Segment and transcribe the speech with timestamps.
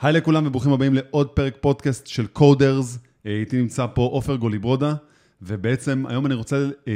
[0.00, 2.98] היי לכולם וברוכים הבאים לעוד פרק פודקאסט של קודרס.
[3.26, 4.94] אה, איתי נמצא פה עופר גוליברודה,
[5.42, 6.92] ובעצם היום אני רוצה אה,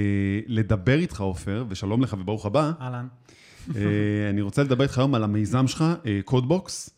[0.46, 2.72] לדבר איתך, עופר, ושלום לך וברוך הבא.
[2.80, 3.06] אהלן.
[3.76, 3.82] אה,
[4.30, 5.84] אני רוצה לדבר איתך היום על המיזם שלך,
[6.24, 6.90] קודבוקס,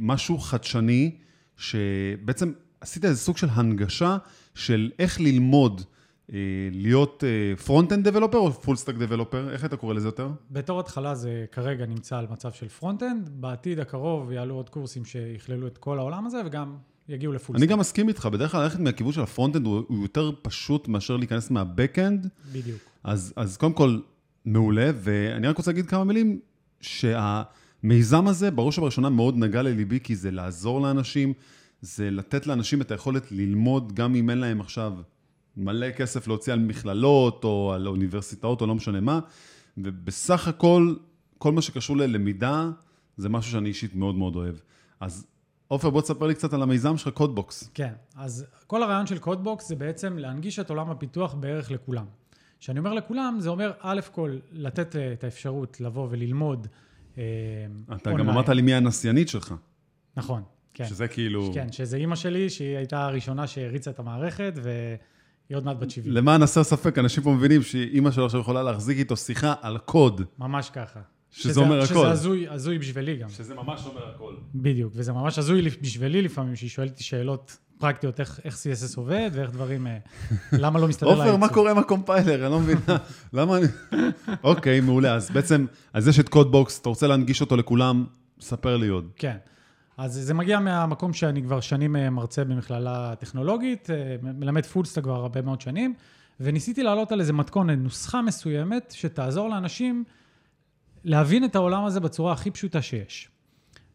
[0.00, 1.16] משהו חדשני,
[1.56, 4.16] שבעצם עשית איזה סוג של הנגשה
[4.54, 5.82] של איך ללמוד
[6.72, 7.24] להיות
[7.64, 9.50] front-end developer או full stack developer?
[9.50, 10.28] איך אתה קורא לזה יותר?
[10.50, 15.66] בתור התחלה זה כרגע נמצא על מצב של front-end, בעתיד הקרוב יעלו עוד קורסים שיכללו
[15.66, 16.76] את כל העולם הזה וגם
[17.08, 17.66] יגיעו ל full אני.
[17.66, 21.50] גם מסכים איתך, בדרך כלל ללכת מהכיוון של ה front-end הוא יותר פשוט מאשר להיכנס
[21.50, 22.28] מה back-end.
[22.52, 22.78] בדיוק.
[23.04, 23.98] אז, אז קודם כל,
[24.44, 26.40] מעולה, ואני רק רוצה להגיד כמה מילים,
[26.80, 31.32] שהמיזם הזה, בראש ובראשונה, מאוד נגע לליבי, כי זה לעזור לאנשים,
[31.80, 34.92] זה לתת לאנשים את היכולת ללמוד, גם אם אין להם עכשיו
[35.56, 39.20] מלא כסף להוציא על מכללות, או על אוניברסיטאות, או לא משנה מה,
[39.78, 40.94] ובסך הכל,
[41.38, 42.70] כל מה שקשור ללמידה,
[43.16, 44.54] זה משהו שאני אישית מאוד מאוד אוהב.
[45.00, 45.26] אז
[45.68, 47.70] עופר, בוא תספר לי קצת על המיזם שלך, קודבוקס.
[47.74, 52.04] כן, אז כל הרעיון של קודבוקס זה בעצם להנגיש את עולם הפיתוח בערך לכולם.
[52.60, 56.66] כשאני אומר לכולם, זה אומר א' כל, לתת אה, את האפשרות לבוא וללמוד
[57.18, 57.22] אה,
[57.96, 59.54] אתה גם אמרת לי מי הנסיינית שלך.
[60.16, 60.42] נכון,
[60.74, 60.84] כן.
[60.84, 61.50] שזה כאילו...
[61.54, 64.52] כן, שזה אימא שלי, שהיא הייתה הראשונה שהריצה את המערכת,
[65.50, 66.12] והיא עוד מעט בת 70.
[66.14, 70.20] למען הסר ספק, אנשים פה מבינים שאימא שלו עכשיו יכולה להחזיק איתו שיחה על קוד.
[70.38, 71.00] ממש ככה.
[71.30, 71.86] שזה אומר הכל.
[71.94, 73.28] שזה הזוי, הזוי בשבילי גם.
[73.28, 74.34] שזה ממש אומר הכל.
[74.54, 78.96] בדיוק, וזה ממש הזוי לי- בשבילי לפעמים, שהיא שואלת אותי שאלות פרקטיות, איך, איך CSS
[78.96, 79.98] עובד ואיך דברים, אה,
[80.62, 81.48] למה לא מסתדר עופר, מה.
[81.48, 82.34] קורה עם הקומפיילר?
[82.46, 82.78] אני לא מבין.
[83.32, 83.66] למה אני...
[84.44, 85.14] אוקיי, מעולה.
[85.14, 88.04] אז בעצם, אז יש את קודבוקס, אתה רוצה להנגיש אותו לכולם,
[88.40, 89.08] ספר לי עוד.
[89.16, 89.36] כן.
[89.96, 95.14] אז זה מגיע מהמקום שאני כבר שנים אה, מרצה במכללה טכנולוגית, אה, מלמד פולסטה כבר
[95.14, 95.94] הרבה מאוד שנים,
[96.40, 100.04] וניסיתי לעלות על איזה מתכונת, נוסחה מסוימת, שתעזור לאנשים
[101.04, 103.28] להבין את העולם הזה בצורה הכי פשוטה שיש.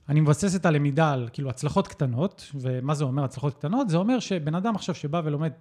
[0.09, 3.89] אני מבסס את הלמידה על כאילו הצלחות קטנות, ומה זה אומר הצלחות קטנות?
[3.89, 5.51] זה אומר שבן אדם עכשיו שבא ולומד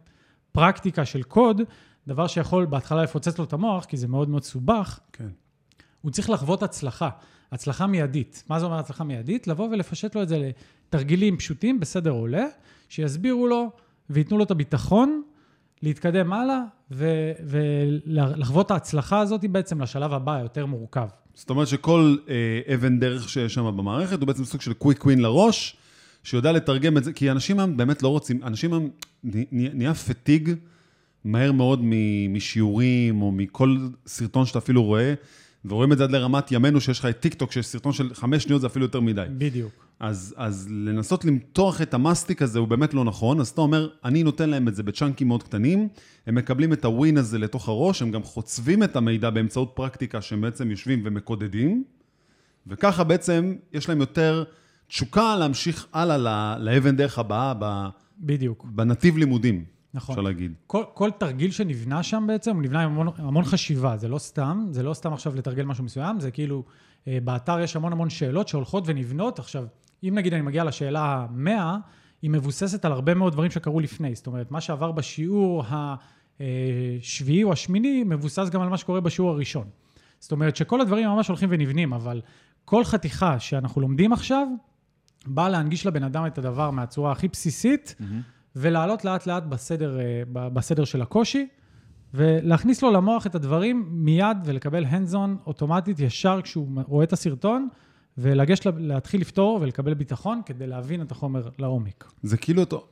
[0.52, 1.60] פרקטיקה של קוד,
[2.06, 5.28] דבר שיכול בהתחלה לפוצץ לו את המוח, כי זה מאוד מאוד סובך, כן.
[6.00, 7.08] הוא צריך לחוות הצלחה,
[7.52, 8.44] הצלחה מיידית.
[8.48, 9.46] מה זה אומר הצלחה מיידית?
[9.46, 10.50] לבוא ולפשט לו את זה
[10.88, 12.44] לתרגילים פשוטים בסדר עולה,
[12.88, 13.70] שיסבירו לו
[14.10, 15.22] וייתנו לו את הביטחון
[15.82, 16.60] להתקדם הלאה
[17.40, 21.06] ולחוות ההצלחה הזאת בעצם לשלב הבא, היותר מורכב.
[21.34, 25.18] זאת אומרת שכל אה, אבן דרך שיש שם במערכת הוא בעצם סוג של קוויק ווין
[25.18, 25.76] לראש,
[26.22, 28.90] שיודע לתרגם את זה, כי אנשים היום באמת לא רוצים, אנשים היום
[29.24, 30.50] נה- נהיה fatigue
[31.24, 31.80] מהר מאוד
[32.28, 33.76] משיעורים או מכל
[34.06, 35.14] סרטון שאתה אפילו רואה,
[35.68, 38.42] ורואים את זה עד לרמת ימינו שיש לך את טיק טוק, שיש סרטון של חמש
[38.42, 39.24] שניות זה אפילו יותר מדי.
[39.38, 39.72] בדיוק.
[40.00, 44.22] אז, אז לנסות למתוח את המאסטיק הזה הוא באמת לא נכון, אז אתה אומר, אני
[44.22, 45.88] נותן להם את זה בצ'אנקים מאוד קטנים,
[46.26, 50.40] הם מקבלים את הווין הזה לתוך הראש, הם גם חוצבים את המידע באמצעות פרקטיקה שהם
[50.40, 51.84] בעצם יושבים ומקודדים,
[52.66, 54.44] וככה בעצם יש להם יותר
[54.88, 57.88] תשוקה להמשיך הלאה לאבן דרך הבאה ב-
[58.20, 58.64] בדיוק.
[58.64, 59.64] בנתיב לימודים,
[59.94, 60.12] נכון.
[60.12, 60.52] אפשר להגיד.
[60.66, 64.66] כל, כל תרגיל שנבנה שם בעצם, הוא נבנה עם המון, המון חשיבה, זה לא סתם,
[64.70, 66.64] זה לא סתם עכשיו לתרגל משהו מסוים, זה כאילו,
[67.08, 69.38] אה, באתר יש המון המון שאלות שהולכות ונבנות.
[69.38, 69.64] עכשיו,
[70.02, 71.76] אם נגיד אני מגיע לשאלה המאה,
[72.22, 74.14] היא מבוססת על הרבה מאוד דברים שקרו לפני.
[74.14, 75.64] זאת אומרת, מה שעבר בשיעור
[76.40, 79.66] השביעי או השמיני, מבוסס גם על מה שקורה בשיעור הראשון.
[80.20, 82.20] זאת אומרת שכל הדברים ממש הולכים ונבנים, אבל
[82.64, 84.48] כל חתיכה שאנחנו לומדים עכשיו,
[85.26, 87.94] באה להנגיש לבן אדם את הדבר מהצורה הכי בסיסית,
[88.56, 91.48] ולעלות לאט לאט בסדר, אה, בסדר של הקושי,
[92.14, 97.68] ולהכניס לו למוח את הדברים מיד ולקבל hands on אוטומטית ישר כשהוא רואה את הסרטון,
[98.18, 102.12] ולגשת, להתחיל לפתור ולקבל ביטחון כדי להבין את החומר לעומק.
[102.22, 102.86] זה כאילו אותו...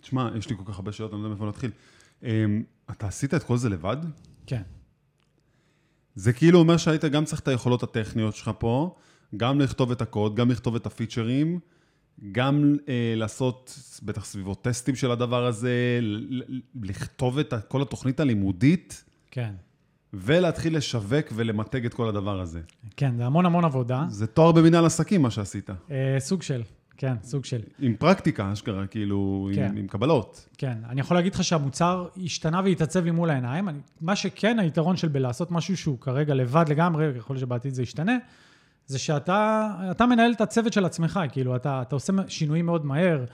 [0.00, 1.70] תשמע, יש לי כל כך הרבה שאלות, אני לא יודע מאיפה להתחיל.
[2.22, 3.96] אמ, אתה עשית את כל זה לבד?
[4.46, 4.62] כן,
[6.14, 8.94] זה כאילו אומר שהיית גם צריך את היכולות הטכניות שלך פה,
[9.36, 11.58] גם לכתוב את הקוד, גם לכתוב את הפיצ'רים,
[12.32, 16.00] גם אה, לעשות בטח סביבות טסטים של הדבר הזה,
[16.82, 19.52] לכתוב את כל התוכנית הלימודית, כן,
[20.14, 22.60] ולהתחיל לשווק ולמתג את כל הדבר הזה.
[22.96, 24.04] כן, זה המון המון עבודה.
[24.08, 25.70] זה תואר במנהל עסקים, מה שעשית.
[25.90, 26.62] אה, סוג של,
[26.96, 27.60] כן, סוג של.
[27.78, 29.70] עם פרקטיקה, אשכרה, כאילו, כן.
[29.70, 30.48] עם, עם קבלות.
[30.58, 33.68] כן, אני יכול להגיד לך שהמוצר השתנה והתעצב לי מול העיניים.
[33.68, 37.82] אני, מה שכן, היתרון של בלעשות משהו שהוא כרגע לבד לגמרי, יכול להיות שבעתיד זה
[37.82, 38.18] ישתנה,
[38.86, 43.24] זה שאתה אתה מנהל את הצוות של עצמך, כאילו, אתה, אתה עושה שינויים מאוד מהר,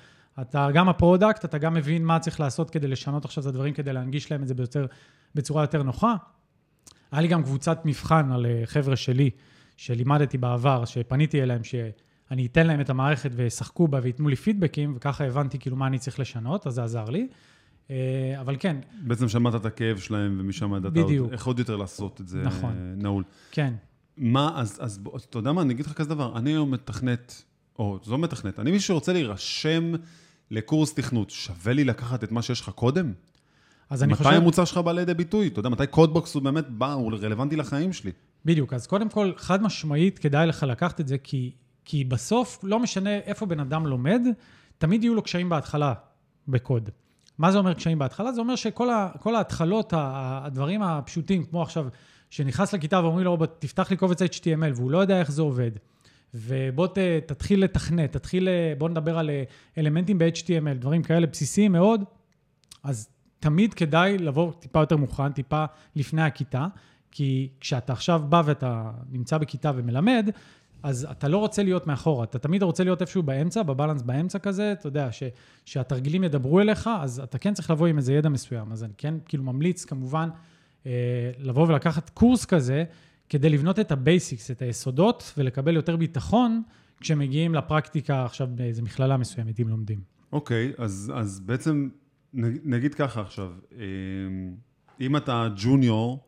[0.40, 3.74] אתה גם ה product, אתה גם מבין מה צריך לעשות כדי לשנות עכשיו את הדברים,
[3.74, 4.86] כדי להנגיש להם את זה ביותר,
[5.34, 6.16] בצורה יותר נוחה.
[7.12, 9.30] היה לי גם קבוצת מבחן על אה, חבר'ה שלי,
[9.76, 15.24] שלימדתי בעבר, שפניתי אליהם, שאני אתן להם את המערכת וישחקו בה וייתנו לי פידבקים, וככה
[15.24, 17.28] הבנתי כאילו מה אני צריך לשנות, אז זה עזר לי.
[17.90, 17.96] אה,
[18.40, 20.92] אבל כן, בעצם שמעת את הכאב שלהם, ומשם ידעת.
[21.32, 22.70] איך עוד יותר לעשות את זה נכון.
[22.70, 23.24] אה, נעול.
[23.50, 23.74] כן,
[24.19, 25.00] מה, אז, אז
[25.31, 27.43] אתה יודע מה, אני אגיד לך כזה דבר, אני היום מתכנת
[27.79, 29.93] או זו מתכנת, אני מישהו שרוצה להירשם
[30.50, 33.12] לקורס תכנות, שווה לי לקחת את מה שיש לך קודם?
[33.91, 34.37] אז אני מתי חושב...
[34.37, 35.47] המוצר שלך בא לידי ביטוי?
[35.47, 38.12] אתה יודע, מתי קודבוקס הוא באמת בא, הוא רלוונטי לחיים שלי?
[38.44, 41.53] בדיוק, אז קודם כל, חד משמעית כדאי לך לקחת את זה, כי,
[41.85, 44.20] כי בסוף, לא משנה איפה בן אדם לומד,
[44.79, 45.94] תמיד יהיו לו קשיים בהתחלה
[46.49, 46.91] בקוד.
[47.38, 48.32] מה זה אומר קשיים בהתחלה?
[48.32, 51.88] זה אומר שכל ה, ההתחלות, הדברים הפשוטים, כמו עכשיו,
[52.30, 55.70] שנכנס לכיתה ואומרים לו, "בוא, תפתח לי קובץ HTML, והוא לא יודע איך זה עובד,
[56.34, 58.48] ובוא ת, תתחיל לתכנת, תתחיל,
[58.78, 59.42] בוא נדבר על אה,
[59.78, 62.04] אלמנטים ב-HTML, דברים כאלה בסיסיים מאוד,
[62.82, 63.08] אז
[63.40, 65.64] תמיד כדאי לבוא טיפה יותר מוכן, טיפה
[65.96, 66.66] לפני הכיתה,
[67.10, 70.31] כי כשאתה עכשיו בא ואתה נמצא בכיתה ומלמד,
[70.82, 74.38] אז אתה לא רוצה להיות מאחורה, אתה תמיד רוצה להיות איפשהו באמצע, ב balance באמצע
[74.38, 75.22] כזה, אתה יודע, ש,
[75.64, 78.72] שהתרגילים ידברו אליך, אז אתה כן צריך לבוא עם איזה ידע מסוים.
[78.72, 80.28] אז אני כן כאילו ממליץ כמובן
[81.38, 82.84] לבוא ולקחת קורס כזה,
[83.28, 86.62] כדי לבנות את ה basics, את היסודות, ולקבל יותר ביטחון
[87.00, 90.00] כשמגיעים לפרקטיקה עכשיו באיזה מכללה מסוימת, אם לומדים.
[90.32, 91.88] אוקיי, אז, אז בעצם
[92.34, 93.84] נג- נגיד ככה עכשיו, אה,
[95.00, 96.25] אם אתה ג'וניור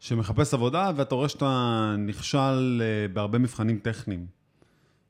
[0.00, 4.26] שמחפש עבודה ואתה רואה שאתה נכשל אה, בהרבה מבחנים טכניים,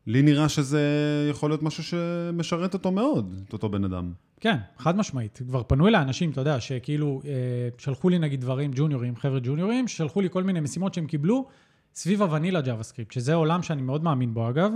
[0.07, 0.81] לי נראה שזה
[1.31, 4.13] יכול להיות משהו שמשרת אותו מאוד, את אותו בן אדם.
[4.41, 5.41] כן, חד משמעית.
[5.49, 7.31] כבר פנו אליי אנשים, אתה יודע, שכאילו אה,
[7.79, 11.47] שלחו לי נגיד דברים, ג'וניורים, חבר'ה ג'וניורים, ששלחו לי כל מיני משימות שהם קיבלו
[11.95, 14.73] סביב ה vanilla JavaScript, שזה עולם שאני מאוד מאמין בו אגב.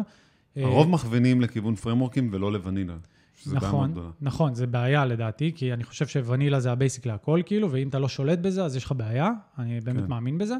[0.56, 2.94] אה, הרוב מכווינים לכיוון פריימוורקים ולא לוונילה.
[3.46, 3.94] נכון.
[4.20, 7.98] נכון, זה בעיה לדעתי, כי אני חושב שוונילה זה ה basic להכל, כאילו, ואם אתה
[7.98, 10.10] לא שולט בזה, אז יש לך בעיה, אני באמת כן.
[10.10, 10.54] מאמין בזה.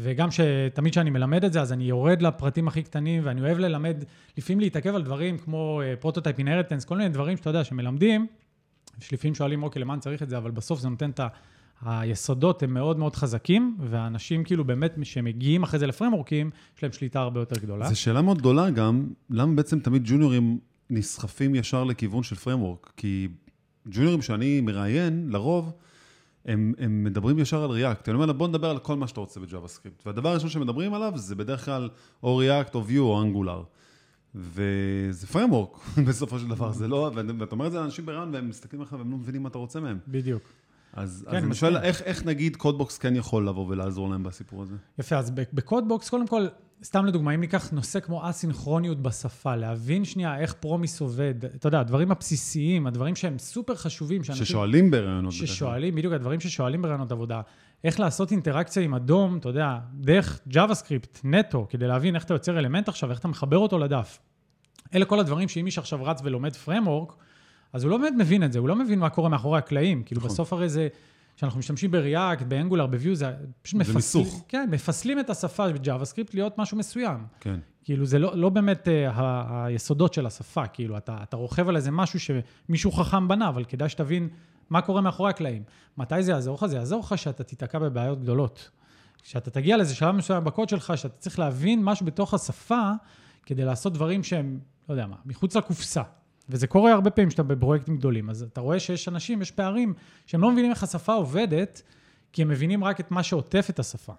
[0.00, 4.04] וגם שתמיד כשאני מלמד את זה, אז אני יורד לפרטים הכי קטנים, ואני אוהב ללמד,
[4.38, 8.26] לפעמים להתעכב על דברים כמו prototype inheritance, כל מיני דברים שאתה יודע, שמלמדים,
[9.00, 11.28] שלפעמים שואלים, אוקיי, למה אני צריך את זה, אבל בסוף זה נותן את ה...
[11.82, 17.20] היסודות הם מאוד מאוד חזקים, והאנשים כאילו באמת, שמגיעים אחרי זה לפריימוורקים, יש להם שליטה
[17.20, 17.88] הרבה יותר גדולה.
[17.88, 20.58] זו שאלה מאוד גדולה גם, למה בעצם תמיד ג'וניורים
[20.90, 22.92] נסחפים ישר לכיוון של framework?
[22.96, 23.28] כי
[23.90, 25.72] ג'וניורים שאני מראיין, לרוב,
[26.44, 28.08] הם, הם מדברים ישר על React.
[28.08, 30.06] אני אומר להם, בוא נדבר על כל מה שאתה רוצה סקריפט.
[30.06, 31.88] והדבר הראשון שמדברים עליו זה בדרך כלל
[32.22, 33.62] או React או Vue או Angular.
[34.34, 38.80] וזה framework בסופו של דבר, זה לא, ואתה אומר את זה לאנשים בראיון והם מסתכלים
[38.80, 39.98] עליך והם לא מבינים מה אתה רוצה מהם.
[40.08, 40.42] בדיוק.
[40.92, 41.54] אז, כן, אז אני.
[41.54, 44.74] שואל, איך, איך נגיד CodeBox כן יכול לבוא ולעזור להם בסיפור הזה?
[44.98, 46.46] יפה, אז ב CodeBox, קודם כל,
[46.84, 51.80] סתם לדוגמה, אם ניקח נושא כמו אסינכרוניות בשפה, להבין שנייה איך Promise עובד, אתה יודע,
[51.80, 55.32] הדברים הבסיסיים, הדברים שהם סופר חשובים, שאנשים ששואלים בראיונות.
[55.32, 57.40] ששואלים, בדיוק הדברים ששואלים בראיונות עבודה,
[57.84, 62.34] איך לעשות אינטראקציה עם ה DOM, אתה יודע, דרך JavaScript, נטו, כדי להבין איך אתה
[62.34, 64.18] יוצר אלמנט עכשיו, איך אתה מחבר אותו לדף.
[64.94, 67.12] אלה כל הדברים שאם מישהו עכשיו רץ ולומד framework,
[67.72, 70.02] אז הוא לא באמת מבין את זה, הוא לא מבין מה קורה מאחורי הקלעים.
[70.02, 70.30] כאילו נכון.
[70.30, 70.88] בסוף הרי זה,
[71.36, 73.32] כשאנחנו משתמשים ב React, ב Angular, ב Vue, זה
[73.62, 74.44] פשוט זה מפסלים, מיסוך.
[74.48, 77.26] כן, מפסלים את השפה ב JavaScript להיות משהו מסוים.
[77.40, 77.60] כן.
[77.84, 81.76] כאילו זה לא, לא באמת uh, ה- היסודות של השפה, כאילו אתה, אתה רוכב על
[81.76, 84.28] איזה משהו שמישהו חכם בנה, אבל כדאי שתבין
[84.70, 85.62] מה קורה מאחורי הקלעים.
[85.98, 86.66] מתי זה יעזור לך?
[86.66, 88.70] זה יעזור לך שאתה תיתקע בבעיות גדולות.
[89.22, 92.90] כשאתה תגיע לאיזה שלב מסוים בקוד שלך, שאתה צריך להבין משהו בתוך השפה,
[93.46, 96.02] כדי לעשות דברים שהם, לא יודע מה, מחוץ לקופסה.
[96.48, 98.30] וזה קורה הרבה פעמים שאתה בפרויקטים גדולים.
[98.30, 99.94] אז אתה רואה שיש אנשים, יש פערים,
[100.26, 101.82] שהם לא מבינים איך השפה עובדת,
[102.32, 104.12] כי הם מבינים רק את מה שעוטף את השפה.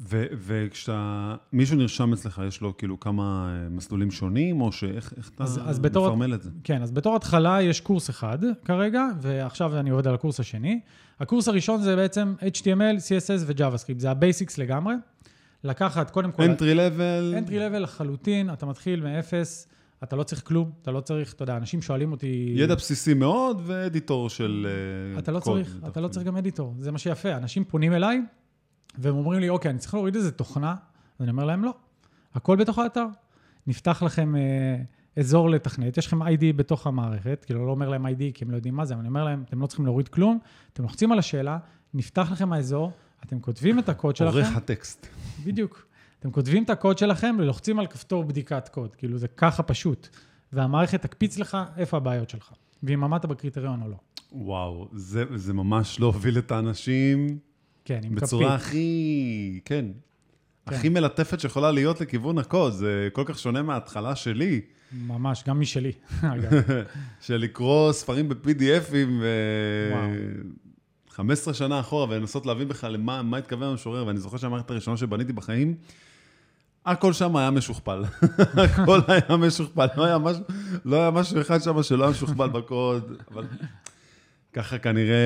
[0.00, 3.22] ו- וכשאתה, מישהו נרשם אצלך, יש לו כאילו כמה
[3.64, 6.50] אה, מסלולים שונים, או שאיך איך אתה אז- אז בתור- מפרמל את זה?
[6.64, 10.80] כן, אז בתור התחלה יש קורס אחד כרגע, ועכשיו אני עובד על הקורס השני.
[11.20, 14.94] הקורס הראשון זה בעצם HTML, CSS ו-JavaScript, זה ה basics לגמרי.
[15.64, 16.42] לקחת קודם כל...
[16.42, 19.68] entry level, entry level לחלוטין, אתה מתחיל מאפס,
[20.02, 22.54] אתה לא צריך כלום, אתה לא צריך, אתה יודע, אנשים שואלים אותי...
[22.56, 24.66] ידע בסיסי מאוד, ואדיטור של
[25.14, 26.08] אה, אתה לא קוד, צריך, אתה לא.
[26.08, 27.36] צריך גם אדיטור, זה מה שיפה.
[27.36, 28.20] אנשים פונים אליי,
[28.98, 30.74] והם אומרים לי, אוקיי, אני צריך להוריד איזה תוכנה,
[31.18, 31.74] אז אני אומר להם, לא.
[32.34, 33.06] הכל בתוך האתר.
[33.66, 34.76] נפתח לכם אה,
[35.16, 38.56] אזור לתכנת, יש לכם ID בתוך המערכת, כאילו לא אומר להם ID כי הם לא
[38.56, 40.38] יודעים מה זה, אבל אני אומר להם, אתם לא צריכים להוריד כלום,
[40.72, 41.58] אתם לוחצים על השאלה,
[41.94, 42.92] נפתח לכם האזור,
[43.24, 45.06] אתם כותבים את הקוד שלכם, עורך הטקסט.
[45.44, 45.89] בדיוק.
[46.20, 50.08] אתם כותבים את הקוד שלכם ולוחצים על כפתור בדיקת קוד, כאילו זה ככה פשוט.
[50.52, 53.96] והמערכת תקפיץ לך איפה הבעיות שלך, ואם עמדת בקריטריון או לא.
[54.32, 57.38] וואו, זה, זה ממש להוביל את האנשים
[57.84, 58.68] כן, עם בצורה כפית.
[58.68, 59.84] הכי, כן,
[60.66, 60.74] כן.
[60.74, 62.72] הכי מלטפת שיכולה להיות לכיוון הקוד.
[62.72, 64.16] זה כל כך שונה מההתחלה
[64.92, 66.52] ממש, גם משלי, אגב.
[67.20, 69.26] של לקרוא ספרים ב-PDFים ו...
[69.92, 70.10] וואו.
[71.08, 75.32] 15 שנה אחורה ולנסות להבין בכלל למה מה התכוון המשורר, ואני זוכר שהמערכת הראשונה שבניתי
[75.32, 75.74] בחיים,
[76.86, 78.02] הכל שם היה משוכפל.
[78.64, 80.42] הכל היה משוכפל, לא היה משהו,
[80.84, 83.44] לא היה משהו אחד שם שלא היה משוכפל בקוד, אבל
[84.52, 85.16] ככה כנראה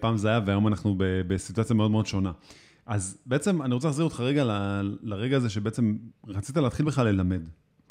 [0.00, 2.32] פעם זה היה, והיום אנחנו בסיטואציה מאוד מאוד שונה.
[2.86, 5.96] אז בעצם אני רוצה להחזיר אותך רגע ל- לרגע הזה שבעצם
[6.28, 7.40] רצית להתחיל בכלל ללמד.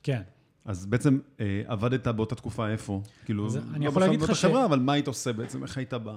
[0.03, 0.21] כן.
[0.65, 3.01] אז בעצם אה, עבדת באותה תקופה איפה?
[3.25, 5.63] כאילו, אז אני לא יכול להגיד לך ש- חברה, אבל מה היית עושה בעצם?
[5.63, 6.09] איך היית ב...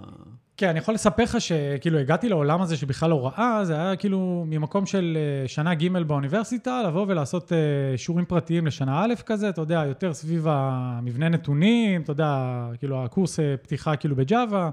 [0.57, 4.87] כן, אני יכול לספר לך שכאילו הגעתי לעולם הזה שבכלל הוראה, זה היה כאילו ממקום
[4.87, 7.59] של אה, שנה ג' באוניברסיטה, לבוא ולעשות אה,
[7.99, 12.47] שיעורים פרטיים לשנה א' כזה, אתה יודע, יותר סביב המבנה נתונים, אתה יודע,
[12.79, 14.71] כאילו הקורס פתיחה כאילו בג'אווה,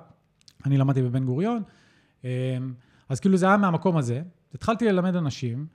[0.66, 1.62] אני למדתי בבן גוריון,
[3.10, 4.22] אז כאילו זה היה מהמקום הזה.
[4.54, 5.66] התחלתי ללמד אנשים,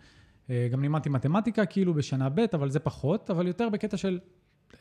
[0.70, 4.18] גם לימדתי מתמטיקה כאילו בשנה ב', אבל זה פחות, אבל יותר בקטע של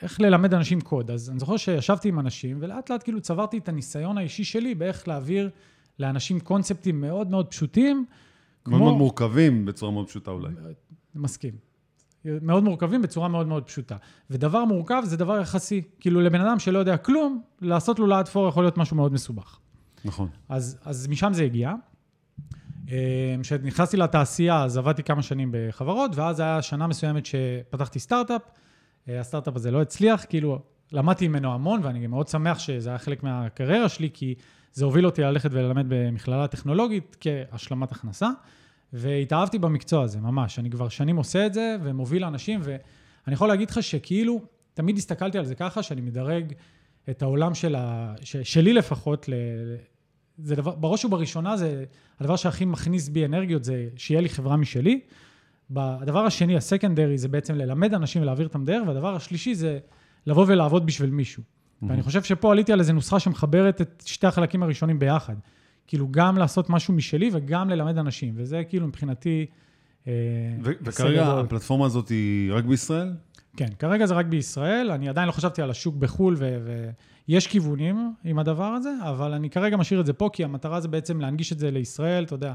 [0.02, 1.12] איך ללמד אנשים קוד.
[1.12, 5.08] אז אני זוכר שישבתי עם אנשים, ולאט לאט כאילו צברתי את הניסיון האישי שלי באיך
[5.08, 5.50] להעביר
[6.00, 8.06] לאנשים קונספטים מאוד מאוד פשוטים,
[8.68, 10.50] מאוד מאוד מורכבים בצורה מאוד פשוטה אולי.
[11.16, 11.54] מסכים.
[12.26, 13.98] מאוד מורכבים בצורה מאוד מאוד פשוטה.
[14.30, 15.82] ודבר מורכב זה דבר יחסי.
[16.00, 19.60] כאילו לבן אדם שלא יודע כלום, לעשות לו לעד פור יכול להיות משהו מאוד מסובך.
[20.06, 20.28] נכון.
[20.50, 21.74] אז, אז משם זה הגיע.
[22.92, 28.42] אה, כשנכנסתי לתעשייה, אז עבדתי כמה שנים בחברות, ואז היה שנה מסוימת שפתחתי סטארט-אפ.
[29.10, 30.60] אה, הסטארט-אפ הזה לא הצליח, כאילו,
[30.92, 34.36] למדתי ממנו המון, ואני מאוד שמח שזה היה חלק מהקריירה שלי, כי
[34.74, 38.30] זה הוביל אותי ללכת וללמד במכללה טכנולוגית כהשלמת הכנסה,
[38.94, 40.60] והתאהבתי במקצוע הזה, ממש.
[40.60, 44.42] אני כבר שנים עושה את זה, ומוביל אנשים, ואני יכול להגיד לך שכאילו,
[44.74, 46.54] תמיד הסתכלתי על זה ככה, שאני מדרג
[47.10, 48.14] את העולם של ה...
[48.22, 48.38] ש...
[48.38, 49.34] שלי לפחות, ל...
[50.44, 51.84] זה דבר, בראש ובראשונה זה
[52.20, 55.00] הדבר שהכי מכניס בי אנרגיות, זה שיהיה לי חברה משלי.
[55.76, 59.80] הדבר השני, הסקנדרי, זה בעצם ללמד אנשים ולהעביר אותם דרך, והדבר השלישי זה
[60.28, 61.44] לבוא ולעבוד בשביל מישהו.
[61.44, 61.86] Mm-hmm.
[61.90, 65.36] ואני חושב שפה עליתי על איזו נוסחה שמחברת את שתי החלקים הראשונים ביחד.
[65.88, 69.46] כאילו, גם לעשות משהו משלי וגם ללמד אנשים, וזה כאילו מבחינתי...
[70.08, 70.14] אה,
[70.64, 71.40] ו- וכרגע גדול.
[71.40, 73.14] הפלטפורמה הזאת היא רק בישראל?
[73.58, 76.90] כן, כרגע זה רק בישראל, אני עדיין לא חשבתי על השוק בחו"ל, ו-
[77.30, 80.88] ויש כיוונים עם הדבר הזה, אבל אני כרגע משאיר את זה פה, כי המטרה זה
[80.88, 82.54] בעצם להנגיש את זה לישראל, אתה יודע,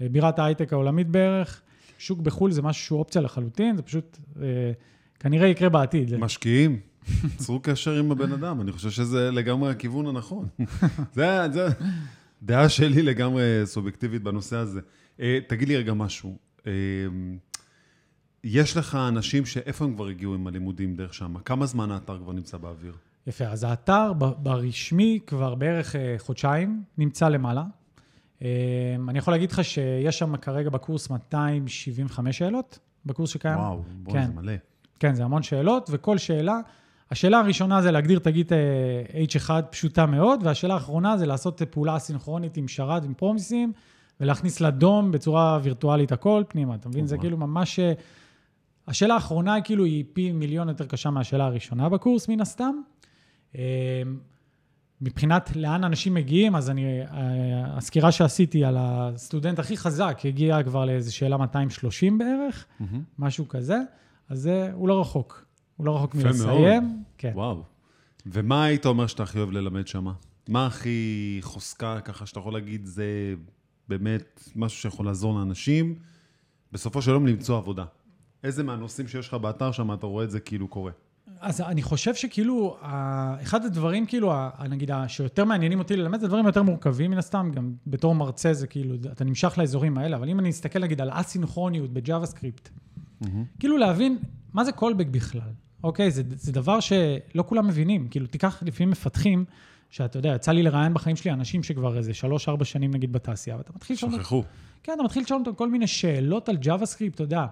[0.00, 1.62] אה, בירת ההייטק העולמית בערך.
[1.98, 4.72] שוק בחו"ל זה משהו שהוא אופציה לחלוטין, זה פשוט אה,
[5.20, 6.16] כנראה יקרה בעתיד.
[6.16, 6.80] משקיעים,
[7.36, 10.48] צרו קשר עם הבן אדם, אני חושב שזה לגמרי הכיוון הנכון.
[11.14, 11.66] זה, זה
[12.42, 14.80] דעה שלי לגמרי סובייקטיבית בנושא הזה.
[15.20, 16.36] אה, תגיד לי רגע משהו.
[16.66, 16.72] אה,
[18.44, 21.38] יש לך אנשים שאיפה הם כבר הגיעו עם הלימודים דרך שם?
[21.44, 22.94] כמה זמן האתר כבר נמצא באוויר?
[23.26, 27.64] יפה, אז האתר ברשמי כבר בערך אה, חודשיים נמצא למעלה.
[28.42, 28.48] אה,
[29.08, 33.58] אני יכול להגיד לך שיש שם כרגע בקורס 275 שאלות, בקורס שקיים.
[33.58, 34.26] וואו, בוא, כן.
[34.26, 34.52] זה מלא.
[34.98, 36.60] כן, זה המון שאלות, וכל שאלה,
[37.10, 38.58] השאלה הראשונה זה להגדיר תגית אה,
[39.28, 43.72] H1 פשוטה מאוד, והשאלה האחרונה זה לעשות פעולה אסינכרונית עם שרת ועם פרומיסים,
[44.20, 47.06] ולהכניס לדום בצורה וירטואלית הכל פנימה, אתה מבין?
[47.06, 47.18] זה.
[47.18, 47.80] כאילו ממש...
[48.86, 52.74] השאלה האחרונה היא כאילו היא פי מיליון יותר קשה מהשאלה הראשונה בקורס, מן הסתם.
[53.58, 54.02] אה,
[55.00, 57.06] מבחינת לאן אנשים מגיעים, אז אני, אה,
[57.76, 63.02] הסקירה שעשיתי על הסטודנט הכי חזק הגיע כבר לאיזו שאלה 230 בערך, מהמם.
[63.18, 63.78] משהו כזה,
[64.28, 65.44] אז הוא לא רחוק.
[65.76, 67.02] הוא לא רחוק מלסיים.
[67.18, 67.32] כן.
[67.34, 67.62] וואו.
[68.26, 70.06] ומה היית אומר שאתה הכי אוהב ללמד שם?
[70.48, 73.34] מה הכי חוזקה, ככה שאתה יכול להגיד, זה
[73.88, 75.94] באמת משהו שיכול לעזור לאנשים,
[76.72, 77.84] בסופו של יום למצוא עבודה?
[78.44, 80.92] איזה מהנושאים שיש לך באתר שם, אתה רואה את זה כאילו קורה?
[81.40, 82.76] אז אני חושב שכאילו,
[83.42, 84.32] אחד הדברים, כאילו,
[84.68, 88.66] נגיד, שיותר מעניינים אותי ללמד, זה דברים יותר מורכבים מן הסתם, גם בתור מרצה זה
[88.66, 92.68] כאילו, אתה נמשך לאזורים האלה, אבל אם אני אסתכל נגיד על אסינכרוניות בג'אווה סקריפט,
[93.58, 94.18] כאילו להבין
[94.52, 95.50] מה זה callback בכלל,
[95.84, 96.10] אוקיי?
[96.10, 99.44] זה, זה דבר שלא כולם מבינים, כאילו, תיקח לפעמים מפתחים,
[99.90, 103.72] שאתה יודע, יצא לי לראיין בחיים שלי אנשים שכבר איזה שלוש-ארבע שנים נגיד בתעשייה, ואתה
[103.76, 104.44] מתחיל שכחו.
[104.82, 107.46] כן, אתה מתחיל לשאול אותם כל מיני שאלות על JavaScript, אתה יודע,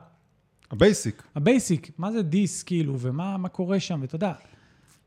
[0.71, 1.23] ה basic.
[1.35, 4.33] ה basic, מה זה this, כאילו, ומה מה קורה שם, ואתה יודע,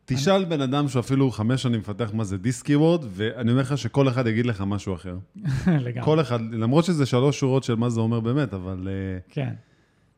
[0.06, 4.10] תשאל בן אדם שאפילו חמש שנים מפתח מה זה this keyword, ואני אומר לך שכל
[4.10, 5.18] אחד יגיד לך משהו אחר.
[5.68, 6.06] לגמרי.
[6.06, 9.54] כל אחד, למרות שזה שלוש שורות של מה זה אומר באמת, אבל אה, כן,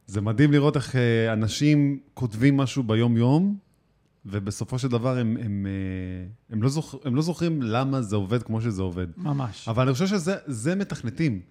[0.07, 3.57] זה מדהים לראות איך אה, אנשים כותבים משהו ביום-יום,
[4.25, 8.43] ובסופו של דבר הם, הם, אה, הם, לא זוכ, הם לא זוכרים למה זה עובד
[8.43, 9.07] כמו שזה עובד.
[9.17, 9.67] ממש.
[9.67, 11.41] אבל אני חושב שזה זה מתכנתים.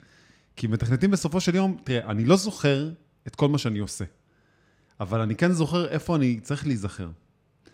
[0.56, 2.90] כי מתכנתים בסופו של יום, תראה, אני לא זוכר
[3.26, 4.04] את כל מה שאני עושה,
[5.00, 7.08] אבל אני כן זוכר איפה אני צריך להיזכר.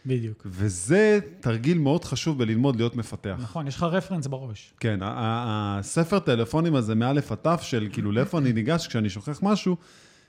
[0.07, 0.47] בדיוק.
[0.47, 3.37] וזה תרגיל מאוד חשוב בללמוד להיות מפתח.
[3.43, 4.75] נכון, יש לך reference בראש.
[4.81, 9.77] כן, הספר טלפונים הזה מאלף עד תף של כאילו לאיפה אני ניגש כשאני שוכח משהו,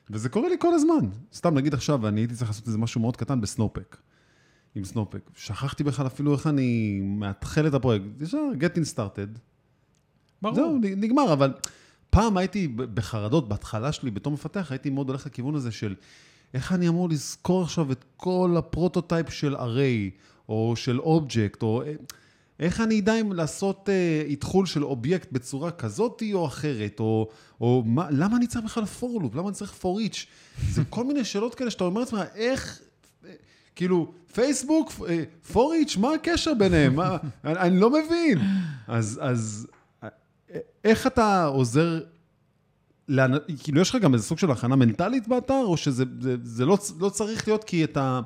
[0.10, 1.10] וזה קורה לי כל הזמן.
[1.34, 3.98] סתם נגיד עכשיו, אני הייתי צריך לעשות איזה משהו מאוד קטן ב Snowpack.
[4.76, 5.30] עם Snowpack.
[5.36, 8.06] שכחתי בכלל אפילו איך אני מאתחל את הפרויקט.
[8.22, 9.40] ישר, getting started.
[10.42, 10.56] ברור.
[10.56, 11.54] זהו, נגמר, אבל
[12.12, 15.96] פעם הייתי בחרדות, בהתחלה שלי בתור מפתח, הייתי מאוד הולך לכיוון הזה של
[16.54, 21.82] איך אני אמור לזכור עכשיו את כל ה prototype של array, או של אובייקט, או
[21.82, 21.94] אה,
[22.60, 27.30] איך אני אדע אם לעשות אה, איתחול של אובייקט בצורה כזאתי או אחרת, או,
[27.62, 30.26] או מה, למה אני צריך בכלל for loop, למה אני צריך for each?
[30.70, 32.82] זה כל מיני שאלות כאלה שאתה אומר לעצמך, איך...
[33.26, 33.32] אה,
[33.76, 34.92] כאילו, for loop,
[35.52, 36.96] for each, מה הקשר ביניהם?
[36.96, 38.38] מה, אני, אני לא מבין.
[38.88, 39.68] אז, אז
[40.84, 42.00] איך אתה עוזר,
[43.08, 43.32] לאנ...
[43.64, 46.78] כאילו, יש לך גם איזה סוג של הכנה מנטלית באתר, או שזה זה, זה לא,
[47.00, 48.22] לא צריך להיות כי אתה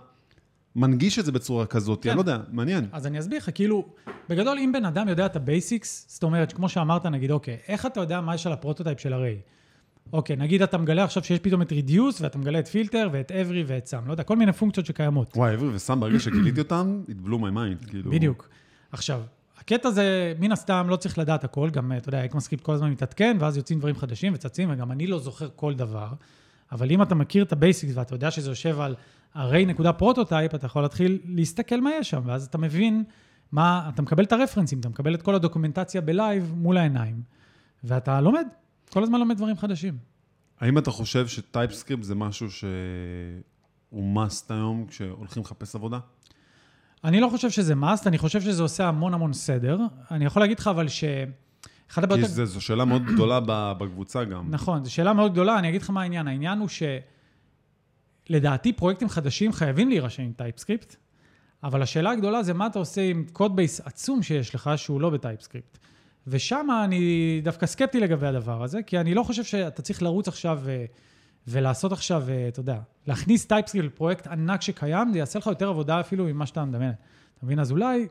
[0.76, 2.04] מנגיש את זה בצורה כזאת?
[2.04, 2.10] כן.
[2.10, 2.88] אני לא יודע, מעניין.
[2.92, 3.86] אז אני אסביר לך, כאילו,
[4.30, 7.86] בגדול, אם בן אדם יודע את ה basics, זאת אומרת, כמו שאמרת, נגיד, אוקיי, איך
[7.86, 9.40] אתה יודע מה יש על ה prototype של ה array?
[10.14, 13.64] אוקיי, נגיד אתה מגלה עכשיו שיש פתאום את reduce, ואתה מגלה את פילטר, ואת every
[13.68, 15.38] ואת some, לא יודע, כל מיני פונקציות שקיימות.
[15.38, 18.12] וואי, every ו some, ברגע שגיליתי אותם, it blew my mind, כאילו.
[18.12, 18.50] בדיוק.
[18.92, 19.22] עכשיו,
[19.58, 23.38] הקטע זה, מן הסתם, לא צריך לדעת הכל, גם, אתה יודע, ECMAScript כל הזמן מתעדכן,
[23.40, 26.08] ואז יוצאים דברים חדשים וצצים, וגם אני לא זוכר כל דבר.
[26.72, 28.96] אבל אם אתה מכיר את ה basics ואתה יודע שזה יושב על
[29.34, 33.04] array נקודה prototype, אתה יכול להתחיל להסתכל מה יש שם, ואז אתה מבין
[33.52, 37.22] מה, אתה מקבל את הרפרנסים, אתה מקבל את כל הדוקומנטציה ב live מול העיניים,
[37.84, 38.48] ואתה לומד,
[38.90, 39.98] כל הזמן לומד דברים חדשים.
[40.60, 46.00] האם אתה חושב ש TypeScript זה משהו שהוא must היום כשהולכים לחפש עבודה?
[47.04, 49.80] אני לא חושב שזה must, אני חושב שזה עושה המון המון סדר.
[50.12, 51.04] אני יכול להגיד לך אבל ש...
[51.92, 52.26] אחת הבעיות...
[52.26, 53.40] כי זו, זו שאלה מאוד גדולה
[53.78, 54.48] בקבוצה גם.
[54.50, 56.28] נכון, זו שאלה מאוד גדולה, אני אגיד לך מה העניין.
[56.28, 56.68] העניין הוא
[58.30, 60.96] שלדעתי פרויקטים חדשים חייבים להירשם עם TypeScript,
[61.64, 65.10] אבל השאלה הגדולה זה מה אתה עושה עם code base עצום שיש לך שהוא לא
[65.10, 65.78] ב-TypeScript.
[66.28, 70.60] ושם אני דווקא סקפטי לגבי הדבר הזה, כי אני לא חושב שאתה צריך לרוץ עכשיו
[70.64, 70.86] ו...
[71.48, 76.26] ולעשות עכשיו, אתה יודע, להכניס TypeScript לפרויקט ענק שקיים, זה יעשה לך יותר עבודה אפילו
[76.26, 76.94] ממה שאתה מדמיין.
[77.38, 77.60] אתה מבין?
[77.60, 78.08] אז אולי,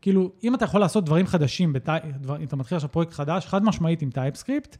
[0.00, 1.92] כאילו, אם אתה יכול לעשות דברים חדשים, בטי...
[2.20, 2.36] דבר...
[2.36, 4.76] אם אתה מתחיל עכשיו פרויקט חדש, חד משמעית עם TypeScript,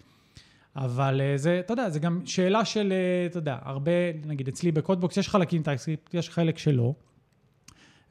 [0.76, 2.92] אבל זה, אתה יודע, זה גם שאלה של,
[3.26, 3.92] אתה יודע, הרבה,
[4.24, 6.94] נגיד אצלי ב-CodeBox יש חלקים TypeScript, יש חלק שלא,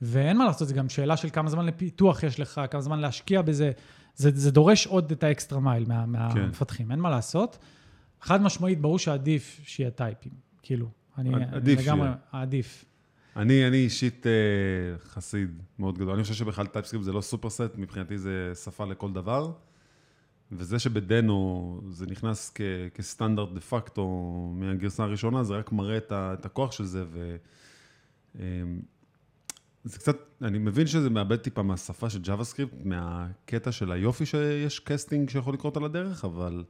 [0.02, 3.42] ואין מה לעשות, זה גם שאלה של כמה זמן לפיתוח יש לך, כמה זמן להשקיע
[3.42, 3.72] בזה.
[4.16, 6.92] זה, זה דורש עוד את האקסטרה מייל מה, מהמפתחים, כן.
[6.92, 7.58] אין מה לעשות.
[8.26, 10.90] חד משמעית, ברור שעדיף שיהיה type-ים, כאילו.
[11.18, 12.86] אני, עדיף אני לגמרי, עדיף.
[13.36, 14.32] אני, אני אישית אה,
[14.98, 16.14] חסיד מאוד גדול.
[16.14, 19.52] אני חושב שבכלל TypeScript זה לא superset, מבחינתי זה שפה לכל דבר.
[20.52, 22.62] וזה שב-Deno זה נכנס כ,
[22.94, 24.08] כסטנדרט דה פקטו
[24.54, 27.04] מהגרסה הראשונה, זה רק מראה את, ה, את הכוח של זה.
[27.12, 27.36] ו,
[28.40, 28.46] אה,
[29.84, 35.30] זה קצת, אני מבין שזה מאבד טיפה מהשפה של JavaScript, מהקטע של היופי שיש casting
[35.30, 36.64] שיכול לקרות על הדרך, אבל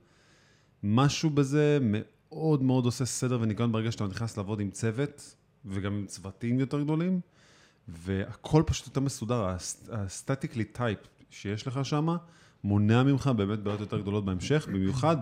[0.87, 6.05] משהו בזה מאוד מאוד עושה סדר וניקיון ברגע שאתה נכנס לעבוד עם צוות, וגם עם
[6.05, 7.19] צוותים יותר גדולים,
[7.87, 9.55] והכל פשוט יותר מסודר.
[9.91, 12.07] ה-statically typed שיש לך שם,
[12.63, 15.17] מונע ממך באמת בעיות יותר גדולות בהמשך, במיוחד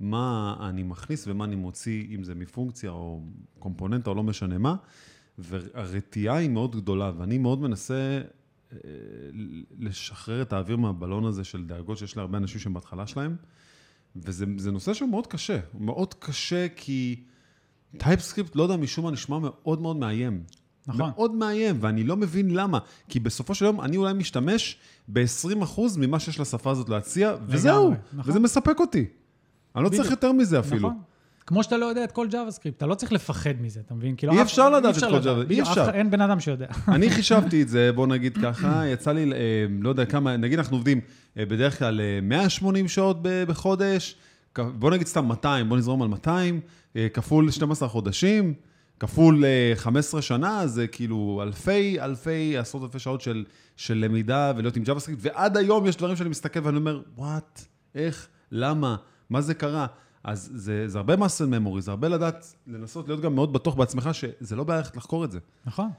[0.00, 3.22] במה אני מכניס ומה אני מוציא, אם זה מפונקציה או
[3.58, 4.76] קומפוננטה או לא משנה מה.
[5.38, 8.20] והרתיעה היא מאוד גדולה, ואני מאוד מנסה
[8.72, 8.78] אה,
[9.78, 13.36] לשחרר את האוויר מהבלון הזה של דאגות שיש להרבה אנשים שהם בהתחלה שלהם,
[14.16, 17.22] וזה נושא שהוא מאוד קשה, הוא מאוד קשה כי
[17.98, 20.42] TypeScript, לא יודע, משום מה נשמע מאוד מאוד מאיים.
[20.86, 21.00] נכון.
[21.00, 22.78] מאוד מאיים, ואני לא מבין למה.
[23.08, 24.76] כי בסופו של יום אני אולי משתמש
[25.08, 28.30] ב-20% ממה שיש לשפה הזאת להציע, וזהו, נכון.
[28.30, 29.04] וזה מספק אותי.
[29.76, 30.88] אני לא צריך יותר מזה אפילו.
[30.88, 31.02] נכון.
[31.46, 34.16] כמו שאתה לא יודע את כל JavaScript, אתה לא צריך לפחד מזה, אתה מבין?
[34.16, 35.90] כאילו, אי אפשר לדעת את כל JavaScript, אי אפשר.
[35.90, 36.66] אין בן אדם שיודע.
[36.88, 39.32] אני חישבתי את זה, בוא נגיד ככה, יצא לי,
[39.80, 41.00] לא יודע כמה, נגיד אנחנו עובדים
[41.36, 44.16] בדרך כלל 180 שעות בחודש,
[44.58, 46.60] בוא נגיד סתם 200, בוא נזרום על 200,
[47.12, 48.54] כפול 12 חודשים,
[49.00, 53.44] כפול 15 שנה, זה כאילו אלפי, אלפי, עשרות אלפי שעות של,
[53.76, 58.28] של למידה ולהיות עם JavaScript, ועד היום יש דברים שאני מסתכל ואני אומר, וואט, איך,
[58.52, 58.96] למה,
[59.30, 59.86] מה זה קרה?
[60.24, 64.10] אז זה, זה הרבה מסל ממורי, זה הרבה לדעת, לנסות להיות גם מאוד בטוח בעצמך,
[64.12, 65.38] שזה לא בעיה לחקור את זה.
[65.66, 65.90] נכון.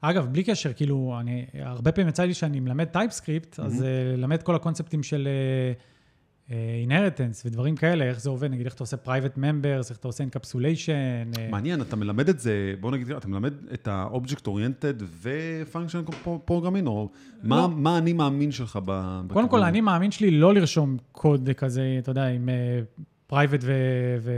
[0.00, 3.62] אגב, בלי קשר, כאילו, אני, הרבה פעמים יצא לי שאני מלמד TypeScript, mm-hmm.
[3.62, 3.84] אז uh,
[4.16, 5.28] למד כל הקונספטים של
[6.48, 6.52] uh, uh,
[6.88, 10.24] inheritance ודברים כאלה, איך זה עובד, נגיד איך אתה עושה private members, איך אתה עושה
[10.24, 11.36] encapsulation.
[11.36, 11.50] Uh...
[11.50, 16.86] מעניין, אתה מלמד את זה, בוא נגיד, אתה מלמד את ה-object oriented ו-functional programming, או
[16.86, 17.08] לא.
[17.42, 19.20] מה, מה אני מאמין שלך ב...
[19.32, 22.48] קודם כל, אני מאמין שלי לא לרשום קוד כזה, אתה יודע, עם...
[22.48, 23.72] Uh, private ו...
[24.20, 24.32] ו...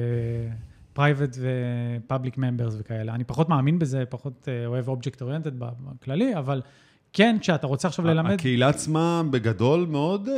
[0.93, 3.15] private ו-public members וכאלה.
[3.15, 6.63] אני פחות מאמין בזה, פחות אה, אוהב object oriented בכללי, אבל
[7.13, 8.31] כן, כשאתה רוצה עכשיו ללמד...
[8.31, 10.35] הקהילה עצמה בגדול מאוד, אה,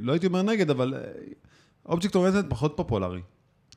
[0.00, 0.94] לא הייתי אומר נגד, אבל
[1.86, 3.20] אובייקט אה, אוריינטד פחות פופולרי.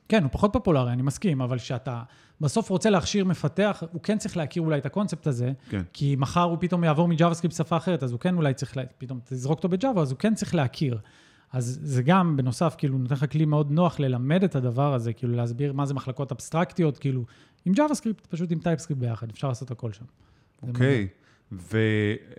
[0.08, 2.02] כן, הוא פחות פופולרי, אני מסכים, אבל כשאתה
[2.40, 5.82] בסוף רוצה להכשיר מפתח, הוא כן צריך להכיר אולי את הקונספט הזה, כן.
[5.92, 8.82] כי מחר הוא פתאום יעבור מ-Java שפה אחרת, אז הוא כן אולי צריך, לה...
[8.98, 10.98] פתאום תזרוק אותו ב-Java, אז הוא כן צריך להכיר.
[11.52, 15.36] אז זה גם, בנוסף, כאילו, נותן לך כלי מאוד נוח ללמד את הדבר הזה, כאילו,
[15.36, 17.24] להסביר מה זה מחלקות אבסטרקטיות, כאילו,
[17.64, 20.04] עם JavaScript, פשוט עם TypeScript ביחד, אפשר לעשות הכל שם.
[20.62, 21.08] אוקיי,
[21.52, 21.54] okay.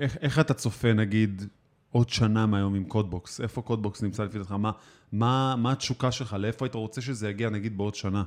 [0.02, 1.44] ואיך אתה צופה, נגיד,
[1.92, 3.42] עוד שנה מהיום עם CodeBox?
[3.42, 4.52] איפה CodeBox נמצא לפי דעתך?
[4.52, 4.72] מה,
[5.12, 6.36] מה, מה התשוקה שלך?
[6.40, 8.24] לאיפה היית רוצה שזה יגיע, נגיד, בעוד שנה?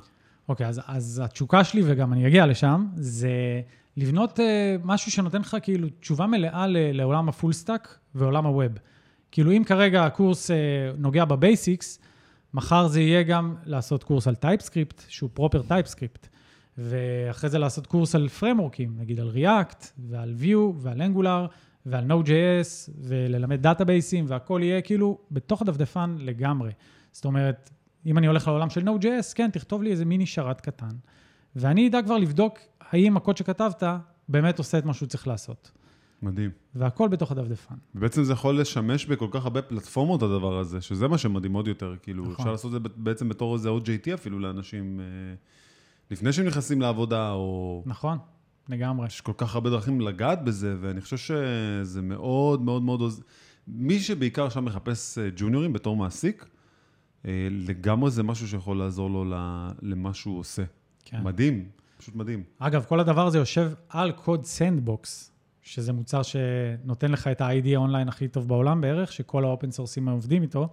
[0.49, 3.61] אוקיי, okay, אז, אז התשוקה שלי, וגם אני אגיע לשם, זה
[3.97, 8.71] לבנות אה, משהו שנותן לך כאילו תשובה מלאה לעולם ה-full stack ועולם ה-web.
[9.37, 10.55] כאילו אם כרגע הקורס אה,
[10.97, 11.99] נוגע ב-basics,
[12.53, 16.27] מחר זה יהיה גם לעשות קורס על TypeScript, שהוא proper TypeScript,
[16.77, 21.51] ואחרי זה לעשות קורס על framework-ים, נגיד על React ועל Vue ועל Angular
[21.85, 26.71] ועל Node.js וללמד database-ים, והכל יהיה כאילו בתוך הדפדפן לגמרי.
[27.11, 27.69] זאת אומרת,
[28.05, 30.95] אם אני הולך לעולם של Node.js, כן, תכתוב לי איזה מיני שרת קטן,
[31.55, 32.59] ואני אדע כבר לבדוק
[32.91, 33.83] האם הקוד שכתבת
[34.29, 35.71] באמת עושה את מה שהוא צריך לעשות.
[36.21, 36.49] מדהים.
[36.75, 37.75] והכל בתוך הדפדפן.
[37.95, 41.95] ובעצם זה יכול לשמש בכל כך הרבה פלטפורמות הדבר הזה, שזה מה שמדהים עוד יותר,
[42.01, 42.35] כאילו, נכון.
[42.35, 45.05] אפשר לעשות את זה בעצם בתור איזה OJT אפילו לאנשים, אה,
[46.11, 47.83] לפני שהם נכנסים לעבודה, או...
[47.85, 48.17] נכון,
[48.69, 49.07] לגמרי.
[49.07, 53.23] יש כל כך הרבה דרכים לגעת בזה, ואני חושב שזה מאוד מאוד מאוד עוז...
[53.67, 56.45] מי שבעיקר עכשיו מחפש אה, ג'וניורים בתור מעסיק,
[57.25, 59.25] אה, לגמרי זה משהו שיכול לעזור לו
[59.81, 60.63] למה שהוא עושה.
[61.05, 61.23] כן.
[61.23, 61.65] מדהים,
[61.97, 62.43] פשוט מדהים.
[62.59, 65.31] אגב, כל הדבר הזה יושב על CodeSandbox,
[65.67, 70.41] שזה מוצר שנותן לך את ה-IDE אונליין הכי טוב בעולם בערך, שכל ה-open source-ים עובדים
[70.41, 70.69] איתו,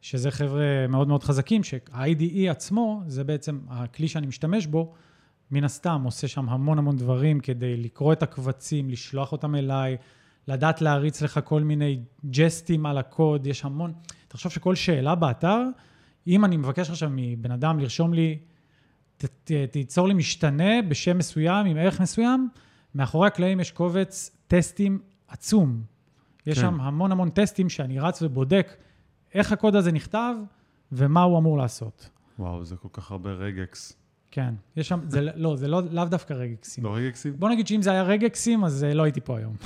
[0.00, 4.94] שזה חבר'ה מאוד מאוד חזקים, שה-IDE עצמו, זה בעצם הכלי שאני משתמש בו,
[5.50, 9.96] מן הסתם עושה שם המון המון דברים כדי לקרוא את הקבצים, לשלוח אותם אליי,
[10.48, 13.92] לדעת להריץ לך כל מיני טסטים על הקוד, יש המון...
[14.28, 15.62] תחשוב שכל שאלה באתר,
[16.26, 18.38] אם אני מבקש עכשיו מבן אדם לרשום לי
[19.16, 22.48] ת, ת, תיצור לי משתנה בשם מסוים, עם ערך מסוים,
[22.96, 25.82] מאחורי הקלעים יש קובץ טסטים עצום.
[26.46, 26.60] יש כן.
[26.60, 28.76] שם המון המון טסטים שאני רץ ובודק
[29.34, 30.34] איך הקוד הזה נכתב
[30.92, 32.10] ומה הוא אמור לעשות.
[32.38, 33.96] וואו, זה כל כך הרבה רגקס.
[34.30, 36.84] כן, יש שם, זה לא, זה לא, לאו דווקא רגקסים.
[36.84, 37.32] לא רגקסים?
[37.38, 39.56] בוא נגיד שאם זה היה רגקסים, אז אה, לא הייתי פה היום.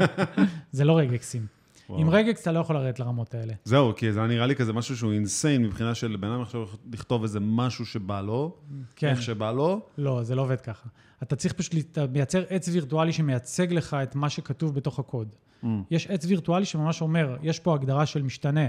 [0.72, 1.46] זה לא רגקסים.
[1.88, 2.00] וואו.
[2.00, 3.52] עם רגקס אתה לא יכול לרדת לרמות האלה.
[3.64, 6.66] זהו, כי זה היה נראה לי כזה משהו שהוא אינסיין מבחינה של בן אדם עכשיו
[6.92, 8.56] לכתוב איזה משהו שבא לו,
[8.96, 9.08] כן.
[9.08, 9.80] איך שבא לו.
[9.98, 10.88] לא, זה לא עובד ככה.
[11.22, 15.34] אתה צריך פשוט לת- מייצר עץ וירטואלי שמייצג לך את מה שכתוב בתוך הקוד.
[15.64, 15.66] Mm.
[15.90, 18.68] יש עץ וירטואלי שממש אומר, יש פה הגדרה של משתנה,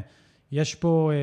[0.52, 1.18] יש פה, אה,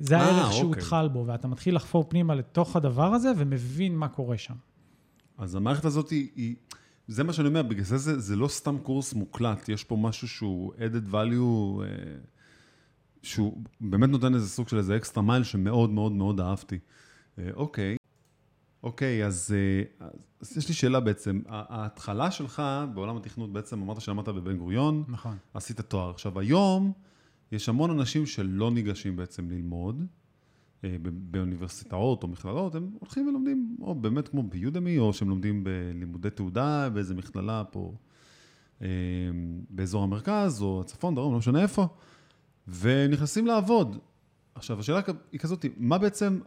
[0.00, 0.58] זה אה, הערך אוקיי.
[0.58, 4.54] שהותחל בו, ואתה מתחיל לחפור פנימה לתוך הדבר הזה ומבין מה קורה שם.
[5.38, 6.54] אז המערכת הזאת היא, היא
[7.08, 10.28] זה מה שאני אומר, בגלל זה, זה זה לא סתם קורס מוקלט, יש פה משהו
[10.28, 11.86] שהוא added value, אה,
[13.22, 16.78] שהוא באמת נותן איזה סוג של איזה אקסטרה מייל שמאוד מאוד מאוד אהבתי.
[17.38, 17.96] אה, אוקיי,
[18.82, 20.06] אוקיי, אז, אה,
[20.40, 21.40] אז יש לי שאלה בעצם.
[21.48, 22.62] ההתחלה שלך
[22.94, 25.36] בעולם התכנות בעצם, אמרת שלמדת בבן גוריון, נכון.
[25.54, 26.10] עשית תואר.
[26.10, 26.92] עכשיו, היום
[27.52, 30.06] יש המון אנשים שלא ניגשים בעצם ללמוד
[31.02, 36.88] באוניברסיטאות או מכללות, הם הולכים ולומדים, או באמת כמו ביודמי, או שהם לומדים בלימודי תעודה
[36.88, 37.94] באיזה מכללה פה
[38.82, 38.88] אה,
[39.70, 41.86] באזור המרכז, או הצפון, דרום, לא משנה איפה,
[42.68, 43.98] ונכנסים לעבוד.
[44.54, 45.00] עכשיו, השאלה
[45.32, 46.40] היא כזאת, מה בעצם...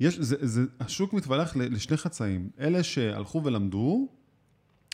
[0.00, 4.08] יש, זה, זה, השוק מתפלח ל- לשני חצאים, אלה שהלכו ולמדו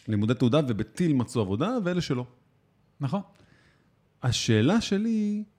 [0.08, 2.26] לימודי תעודה ובטיל מצאו עבודה, ואלה שלא.
[3.00, 3.20] נכון.
[4.22, 5.55] השאלה שלי היא, אה,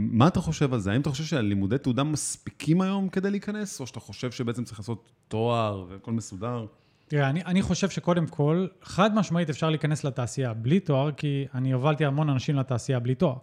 [0.00, 0.92] מה אתה חושב על זה?
[0.92, 5.10] האם אתה חושב שהלימודי תעודה מספיקים היום כדי להיכנס, או שאתה חושב שבעצם צריך לעשות
[5.28, 6.66] תואר והכל מסודר?
[7.08, 11.72] תראה, אני, אני חושב שקודם כל, חד משמעית אפשר להיכנס לתעשייה בלי תואר, כי אני
[11.72, 13.36] הובלתי המון אנשים לתעשייה בלי תואר,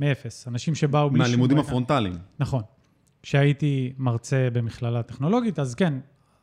[0.00, 0.48] מאפס.
[0.48, 1.18] אנשים שבאו בלי.
[1.18, 1.58] מהלימודים.
[1.58, 2.18] הפרונטליים.
[2.38, 2.62] נכון.
[3.22, 5.94] כשהייתי מרצה במכללה טכנולוגית, אז כן,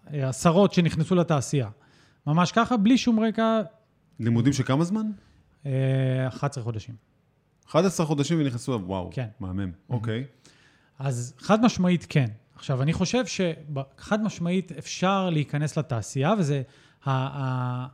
[0.06, 1.70] עשרות שנכנסו לתעשייה.
[2.28, 3.62] ממש ככה, בלי שום רקע,
[4.20, 5.06] לימודים של כמה זמן?
[5.65, 6.96] אה, 11 חודשים.
[7.71, 9.27] 11 חודשים ונכנסו, וואו, כן.
[9.39, 10.25] מהמם, אוקיי.
[10.99, 12.25] אז חד משמעית כן.
[12.55, 16.62] עכשיו, אני חושב שחד משמעית אפשר להיכנס לתעשייה, וזה
[17.05, 17.12] ה...
[17.12, 17.88] ה...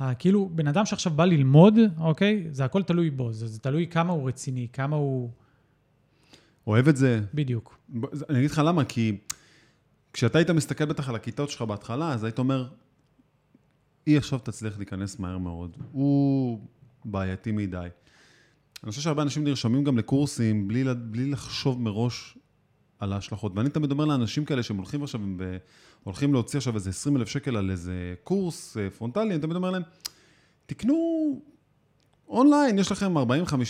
[0.00, 0.14] ה...
[0.14, 2.46] כאילו, בן אדם שעכשיו בא ללמוד, אוקיי?
[2.50, 3.32] זה הכל תלוי בו.
[3.32, 5.30] זה, זה תלוי כמה הוא רציני, כמה הוא...
[6.66, 7.20] אוהב את זה.
[7.34, 7.78] בדיוק.
[7.88, 9.18] ב- אני אגיד לך למה, כי
[10.12, 12.68] כשאתה היית מסתכל בטח על הכיתות שלך בהתחלה, אז היית אומר,
[14.06, 15.76] היא עכשיו תצליח להיכנס מהר מאוד.
[15.92, 16.60] הוא
[17.04, 17.88] בעייתי מדי.
[18.86, 22.38] אני חושב שהרבה אנשים נרשמים גם לקורסים בלי, בלי לחשוב מראש
[22.98, 23.52] על ההשלכות.
[23.54, 25.56] ואני תמיד אומר לאנשים כאלה שהם הולכים עכשיו, הם ב-
[26.04, 29.70] הולכים להוציא עכשיו איזה 20 אלף שקל על איזה קורס אה, פרונטלי, אני תמיד אומר
[29.70, 29.82] להם,
[30.66, 31.40] תקנו
[32.28, 33.20] אונליין, יש לכם 40-50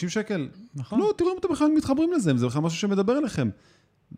[0.08, 0.98] שקל, נכון?
[0.98, 3.48] לא, תראו אם אתם בכלל מתחברים לזה, אם זה בכלל משהו שמדבר אליכם.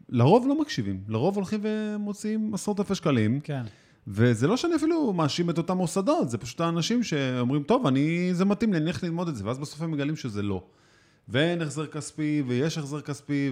[0.09, 3.63] לרוב לא מקשיבים, לרוב הולכים ומוציאים עשרות אלפי שקלים, כן.
[4.07, 8.45] וזה לא שאני אפילו מאשים את אותם מוסדות, זה פשוט האנשים שאומרים, טוב, אני, זה
[8.45, 10.63] מתאים לי, אני הולך ללמוד את זה, ואז בסוף הם מגלים שזה לא.
[11.29, 13.51] ואין החזר כספי, ויש החזר כספי,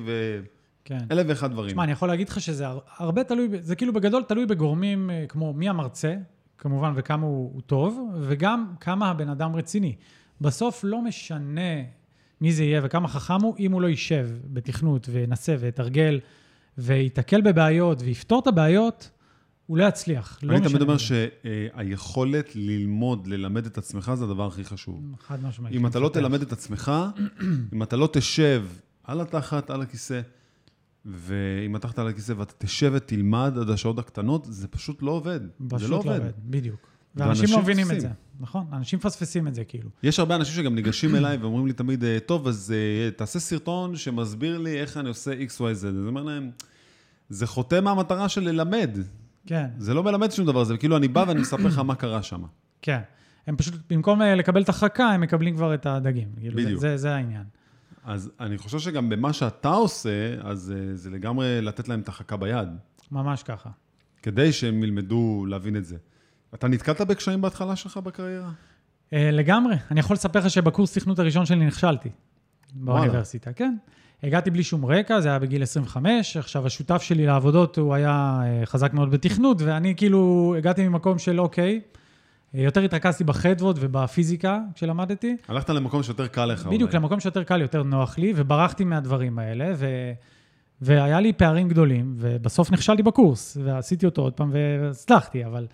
[0.84, 0.98] כן.
[1.10, 1.70] ואלף ואחד דברים.
[1.70, 5.24] תשמע, אני יכול להגיד לך שזה הר- הרבה תלוי, זה כאילו בגדול תלוי בגורמים אה,
[5.28, 6.14] כמו מי המרצה,
[6.58, 9.94] כמובן, וכמה הוא, הוא טוב, וגם כמה הבן אדם רציני.
[10.40, 11.82] בסוף לא משנה
[12.40, 16.20] מי זה יהיה וכמה חכם הוא, אם הוא לא יישב בתכנות וינסה ויתרגל
[16.78, 19.10] וייתקל בבעיות ויפתור את הבעיות,
[19.66, 20.38] הוא לא יצליח.
[20.42, 20.96] לא אני תמיד אומר.
[20.98, 25.00] שהיכולת ללמוד, ללמד את עצמך, זה הדבר הכי חשוב.
[25.26, 25.74] חד משמעית.
[25.74, 26.08] אם אתה לא.
[26.08, 26.92] תלמד את עצמך,
[27.72, 28.64] אם אתה לא תשב
[29.04, 30.20] על התחת, על הכיסא,
[31.04, 35.40] ואם התחת על הכיסא ואתה תשב ותלמד עד השעות הקטנות, זה פשוט לא עובד.
[35.68, 36.20] פשוט זה לא עובד.
[36.44, 36.86] בדיוק.
[37.14, 38.00] ואנשים לא מבינים את.
[38.00, 38.08] זה,
[38.40, 38.66] נכון?
[38.72, 39.90] אנשים מפספסים את זה, כאילו.
[40.02, 43.96] יש הרבה אנשים שגם ניגשים אליי ואומרים לי תמיד, "אה, טוב, אז אה, תעשה סרטון
[43.96, 45.86] שמסביר לי איך אני עושה XYZ.
[45.88, 46.50] אני אומר להם,
[47.28, 48.98] זה חוטא מהמטרה של ללמד.
[49.46, 52.22] כן, זה לא מלמד שום דבר, זה כאילו אני בא ואני מספר לך מה קרה
[52.22, 52.42] שם.
[52.82, 53.00] כן.
[53.46, 56.28] הם פשוט, במקום אה, לקבל את החכה, הם מקבלים כבר את הדגים.
[56.40, 56.80] כאילו, זה- בדיוק.
[56.80, 57.44] זה, זה העניין.
[58.04, 60.10] אז אני חושב שגם במה שאתה עושה,
[60.42, 62.68] אז אה, זה לגמרי לתת להם את החכה ביד,
[63.12, 63.70] ממש ככה.
[64.22, 65.96] כדי שהם ילמדו להבין את זה.
[66.54, 68.50] אתה נתקלת בקשיים בהתחלה שלך בקריירה?
[69.12, 69.76] אה, לגמרי.
[69.90, 72.08] אני יכול לספר לך שבקורס תכנות הראשון שלי נכשלתי.
[72.74, 73.76] באוניברסיטה, כן.
[74.22, 76.36] הגעתי בלי שום רקע, זה היה בגיל 25.
[76.36, 81.40] עכשיו, השותף שלי לעבודות, הוא היה אה, חזק מאוד בתכנות, ואני כאילו הגעתי ממקום של
[81.40, 81.80] אוקיי,
[82.54, 85.36] אה, יותר התרכזתי בחדו"אות ובפיזיקה כשלמדתי.
[85.48, 86.66] הלכת למקום שיותר קל לך.
[86.66, 87.02] בדיוק, אולי.
[87.02, 89.86] למקום שיותר קל, יותר נוח לי, וברחתי מהדברים האלה, ו...
[90.80, 95.66] והיה לי פערים גדולים, ובסוף נכשלתי בקורס, ועשיתי אותו עוד פעם, והצלחתי, אבל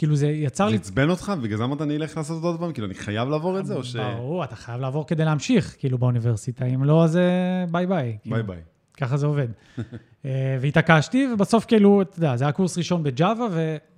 [0.00, 0.76] כאילו זה יצר זה לי...
[0.76, 2.72] עצבן אותך, ובגלל זה אמרת אני אלך לעשות אותו עוד פעם?
[2.72, 3.96] כאילו, אני חייב לעבור את זה, או ש...
[3.96, 8.18] ברור, אתה חייב לעבור כדי להמשיך, כאילו, באוניברסיטה, אם לא, אז אה, ביי ביי.
[8.22, 8.62] כאילו, ביי ביי.
[8.96, 9.48] ככה זה עובד.
[10.24, 13.46] אה, והתעקשתי, ובסוף כאילו, אתה יודע, זה היה קורס ראשון ב-Java,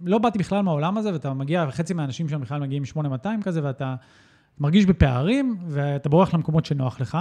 [0.00, 3.94] ולא באתי בכלל מהעולם הזה, ואתה מגיע, וחצי מהאנשים שם בכלל מגיעים 8200 כזה, ואתה
[4.58, 7.18] מרגיש בפערים, ואתה בורח למקומות שנוח לך.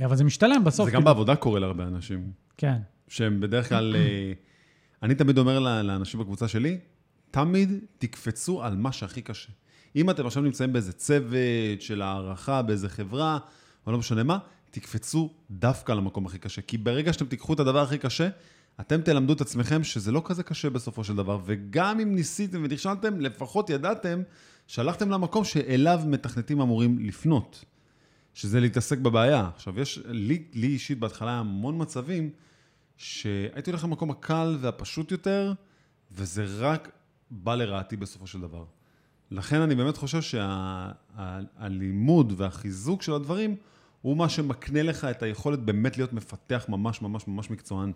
[0.00, 0.86] אה, אבל זה משתלם בסוף.
[0.86, 2.76] זה גם כאילו- בעבודה קורה להרבה אנשים, כן,
[3.08, 3.96] שהם בדרך כלל...
[5.02, 6.78] אני תמיד אומר לאנשים בקבוצה שלי,
[7.36, 9.48] תמיד תקפצו על מה שהכי קשה.
[9.96, 13.38] אם אתם עכשיו נמצאים באיזה צוות של הערכה, באיזה חברה,
[13.86, 14.38] או לא משנה מה,
[14.70, 16.62] תקפצו דווקא על המקום הכי קשה.
[16.62, 18.28] כי ברגע שאתם תיקחו את הדבר הכי קשה,
[18.80, 23.20] אתם תלמדו את עצמכם שזה לא כזה קשה בסופו של דבר, וגם אם ניסיתם ונכשלתם,
[23.20, 24.22] לפחות ידעתם
[24.66, 27.64] שהלכתם למקום שאליו מתכנתים אמורים לפנות,
[28.34, 29.50] שזה להתעסק בבעיה.
[29.54, 32.30] עכשיו, יש, לי, לי אישית בהתחלה המון מצבים
[32.96, 35.52] שהייתי הולך למקום הקל והפשוט יותר,
[36.12, 36.95] וזה רק
[37.30, 38.64] בא לרעתי בסופו של דבר.
[39.30, 40.20] לכן אני באמת חושב
[41.16, 43.56] שהלימוד והחיזוק של הדברים
[44.02, 47.92] הוא מה שמקנה לך את היכולת באמת להיות מפתח ממש ממש ממש מקצוען.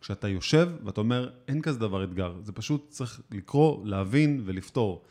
[0.00, 5.02] כשאתה יושב ואתה אומר, אין כזה דבר אתגר, זה פשוט צריך לקרוא, להבין ולפתור.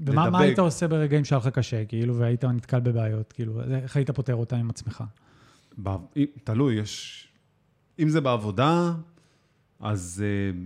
[0.00, 0.40] ומה מה לדבק.
[0.40, 4.56] היית עושה ברגעים שהיה לך קשה, כאילו, והיית נתקל בבעיות, כאילו, איך היית פותר אותם
[4.56, 5.04] עם עצמך?
[5.82, 5.96] ב-
[6.44, 7.28] תלוי, יש...
[7.98, 8.92] אם זה בעבודה,
[9.80, 10.56] אז uh,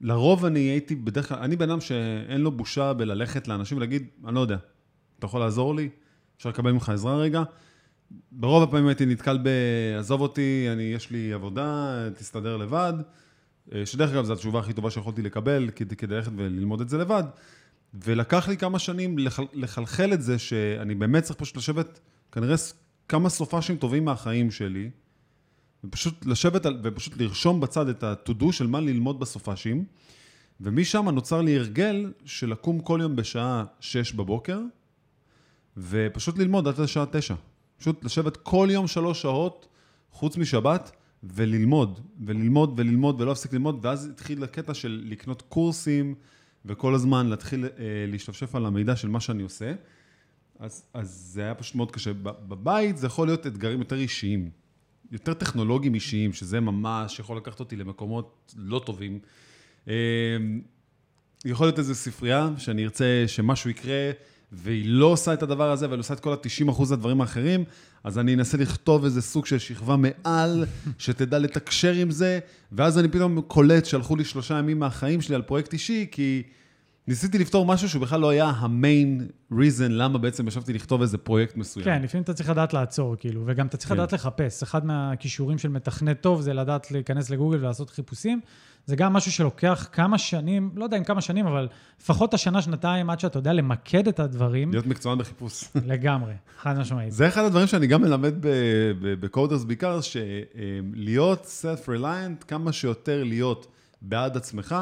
[0.00, 4.34] לרוב אני הייתי בדרך כלל, אני בן אדם שאין לו בושה בללכת לאנשים ולהגיד, אני
[4.34, 4.56] לא יודע,
[5.18, 5.88] אתה יכול לעזור לי?
[6.36, 7.42] אפשר לקבל ממך עזרה רגע?
[8.32, 9.48] ברוב הפעמים הייתי נתקל ב...
[9.98, 12.92] עזוב אותי, אני, יש לי עבודה, תסתדר לבד.
[13.74, 16.98] אה, שדרך אגב, זו התשובה הכי טובה שיכולתי לקבל, כדי, כדי ללכת וללמוד את זה
[16.98, 17.24] לבד.
[17.94, 22.00] ולקח לי כמה שנים לחל, לחלחל את זה, שאני באמת צריך פשוט לשבת,
[22.32, 22.54] כנראה
[23.08, 24.90] כמה סופאשים טובים מהחיים שלי,
[25.86, 29.84] ופשוט לשבת על, ופשוט לרשום בצד את ה-to-do של מה ללמוד בסופאשים,
[30.60, 34.60] ומשם נוצר לי הרגל של לקום כל יום בשעה 6 בבוקר,
[35.76, 37.34] ופשוט ללמוד עד השעה 9.
[37.78, 39.68] פשוט לשבת כל יום שלוש שעות,
[40.10, 40.90] חוץ משבת,
[41.22, 46.14] וללמוד, וללמוד וללמוד ולא להפסיק ללמוד, ואז התחיל הקטע של לקנות קורסים,
[46.64, 47.70] וכל הזמן להתחיל אה,
[48.08, 49.72] להשתפשף על המידע של מה שאני עושה.
[50.58, 52.12] אז, אז זה היה פשוט מאוד קשה.
[52.22, 54.50] בבית זה יכול להיות אתגרים יותר אישיים,
[55.12, 59.18] יותר טכנולוגיים אישיים, שזה ממש יכול לקחת אותי למקומות לא טובים.
[59.88, 59.94] אה,
[61.44, 64.10] יכול להיות איזו ספרייה שאני ארצה שמשהו יקרה,
[64.52, 67.64] והיא לא עושה את הדבר הזה, אבל עושה את כל ה-90% הדברים האחרים,
[68.04, 70.64] אז אני אנסה לכתוב איזה סוג של שכבה מעל,
[70.98, 72.38] שתדע לתקשר עם זה,
[72.72, 76.42] ואז אני פתאום קולט שהלכו לי שלושה ימים מהחיים שלי על פרויקט אישי, כי
[77.08, 81.56] ניסיתי לפתור משהו שהוא בכלל לא היה המיין reason למה בעצם ישבתי לכתוב איזה פרויקט
[81.56, 81.84] מסוים.
[81.84, 83.94] כן, לפעמים אתה צריך לדעת לעצור, כאילו, וגם אתה צריך כן.
[83.94, 84.62] לדעת לחפש.
[84.62, 88.40] אחד מהכישורים של מתכנת טוב זה לדעת להיכנס לגוגל ולעשות חיפושים.
[88.86, 91.68] זה גם משהו שלוקח כמה שנים, לא יודע אם כמה שנים, אבל
[92.00, 95.64] לפחות השנה, שנתיים, עד שאתה יודע למקד את הדברים, להיות מקצוען בחיפוש.
[95.86, 97.12] לגמרי, חד משמעית.
[97.12, 98.34] זה אחד הדברים שאני גם מלמד
[99.00, 103.66] בקודרס בעיקר, שלהיות self-reliant, כמה שיותר להיות
[104.02, 104.76] בעד עצמך.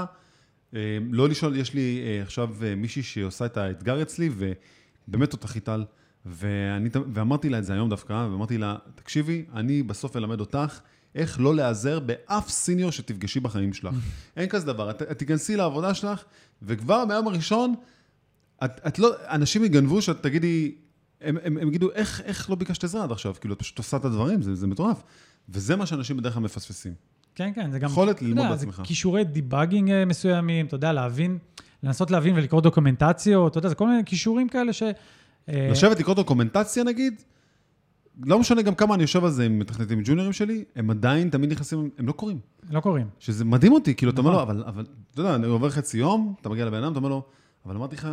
[0.75, 5.69] אה, לא לשאול, יש לי אה, עכשיו אה, מישהי שעושה את האתגר אצלי, ובאמת תותחית
[5.69, 5.85] על,
[6.27, 10.81] ואני, ואמרתי לה את זה היום דווקא, ואמרתי לה, תקשיבי, אני בסוף אלמד אותך
[11.15, 13.95] איך לא להיעזר באף סיניור שתפגשי בחיים שלך.
[14.37, 16.25] אין כזה דבר, את, את תיכנסי לעבודה שלך,
[16.63, 17.75] וכבר מהיום הראשון,
[18.65, 20.75] את, את לא, אנשים יגנבו שאת תגידי,
[21.21, 23.35] הם, הם, הם יגידו, איך, איך לא ביקשת עזרה עד עכשיו?
[23.41, 25.03] כאילו, את פשוט עושה את הדברים, זה, זה מטורף.
[25.49, 26.93] וזה מה שאנשים בדרך כלל מפספסים.
[27.35, 27.91] כן, כן, זה גם...
[27.91, 28.81] יכולת ללמוד בעצמך.
[28.85, 31.39] כישורי דיבאגינג אה, מסוימים, אתה יודע, להבין,
[31.83, 34.83] לנסות להבין ולקרוא דוקומנטציות, אתה יודע, זה כל מיני כישורים כאלה ש...
[35.49, 37.23] אה, לשבת לקרוא דוקומנטציה נגיד,
[38.23, 41.53] לא משנה גם כמה אני יושב על זה עם מתכנתים ג'וניורים שלי, הם עדיין תמיד
[41.53, 42.39] נכנסים, הם לא קוראים.
[42.71, 43.07] לא קוראים.
[43.19, 44.51] שזה מדהים אותי, כאילו, אתה אומר לו, נכון.
[44.51, 47.23] אבל, אבל, אתה יודע, אני עובר חצי יום, אתה מגיע לבן אדם, אתה אומר לו,
[47.67, 48.09] אבל אמרתי לך,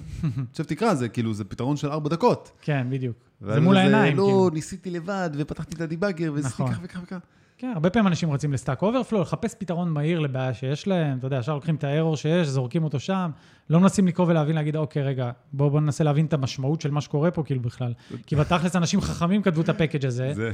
[0.50, 2.52] עכשיו תקרא, זה כאילו, זה פתרון של ארבע דקות.
[2.62, 3.16] כן, בדיוק.
[3.40, 4.50] זה מול העיניים, לא, כאילו.
[4.50, 6.72] ניסיתי לבד, ופתחתי את ה debugger, ועשיתי נכון.
[6.72, 7.18] ככה וככה וככה.
[7.60, 11.26] כן, הרבה פעמים אנשים רצים ל Stack Overflow, לחפש פתרון מהיר לבעיה שיש להם, אתה
[11.26, 13.30] יודע, ישר לוקחים את הארור שיש, זורקים אותו שם,
[13.70, 17.00] לא מנסים לקרוא ולהבין, להגיד, אוקיי, רגע, בואו בוא ננסה להבין את המשמעות של מה
[17.00, 17.92] שקורה פה, כאילו, בכלל.
[18.26, 20.52] כי בתכלס אנשים חכמים כתבו את ה package הזה, זה,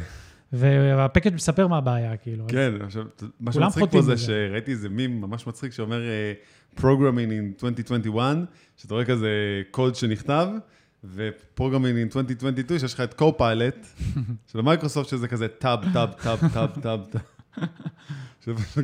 [0.52, 2.44] וה package מספר מה הבעיה, כאילו.
[2.48, 3.04] כן, עכשיו,
[3.40, 4.16] מה שמצחיק פה זה.
[4.16, 6.32] שראיתי איזה מים ממש מצחיק שאומר אה,
[6.76, 8.36] Programming in 2021,
[8.76, 9.28] שאתה רואה כזה
[9.70, 10.48] קוד שנכתב,
[11.08, 11.60] ו-Programming
[12.12, 13.86] in 2022, שיש לך את Copilot
[14.52, 17.22] של מייקרוסופט, שזה כזה טאב, טאב, טאב, טאב, טאב, טאב.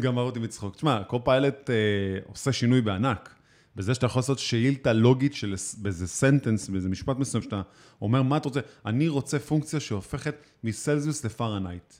[0.08, 0.74] גמר אותי מצחוק.
[0.76, 1.74] תשמע, Copilot אה,
[2.26, 3.34] עושה שינוי בענק.
[3.76, 7.62] בזה שאתה יכול לעשות שאילתה לוגית של באיזה sentence, באיזה משפט מסוים, שאתה
[8.02, 8.60] אומר, מה אתה רוצה?
[8.86, 11.94] אני רוצה פונקציה שהופכת מסלזיוס לפארנייט.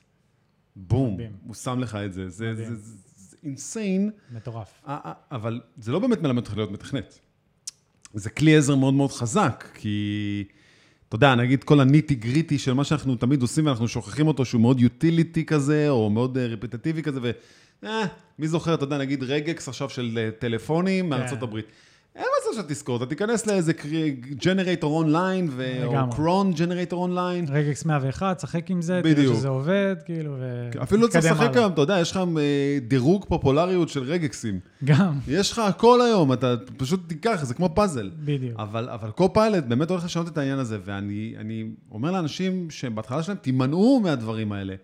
[0.75, 1.31] בום, מדהים.
[1.43, 2.29] הוא שם לך את זה.
[2.29, 2.69] זה מדהים.
[2.69, 4.81] זה- זה- זה insane, מטורף.
[5.31, 7.19] אבל זה לא באמת מלמד אותך להיות מתכנת.
[8.13, 10.43] זה כלי עזר מאוד מאוד חזק, כי,
[11.07, 14.45] אתה יודע, נגיד כל ה nitty gritty של מה שאנחנו תמיד עושים ואנחנו שוכחים אותו,
[14.45, 17.31] שהוא מאוד utility כזה, או מאוד אה, repetitiveי כזה, ו...
[17.83, 18.05] אה,
[18.39, 21.43] מי זוכר, אתה יודע, נגיד regex עכשיו של אה, טלפונים מארצות כן.
[21.43, 21.65] הברית.
[22.53, 23.73] מצב שאתה תזכור, אתה תיכנס לאיזה
[24.45, 25.49] generator online,
[25.85, 26.11] או.
[26.11, 29.35] cron generator online, regex 101, שחק עם זה, תראה.
[29.35, 30.69] שזה עובד, כאילו, ו...
[30.83, 31.55] אפילו לא צריך לשחק.
[31.55, 34.59] היום, אתה יודע, יש לך אה, דירוג פופולריות של regexים.
[34.83, 38.11] גם, יש לך הכל היום, אתה פשוט תיקח, זה כמו פאזל.
[38.19, 38.59] בדיוק.
[38.59, 43.37] אבל, אבל Copilot באמת הולך לשנות את העניין הזה, ואני אני אומר לאנשים שבהתחלה שלהם,
[43.41, 44.75] תימנעו מהדברים האלה.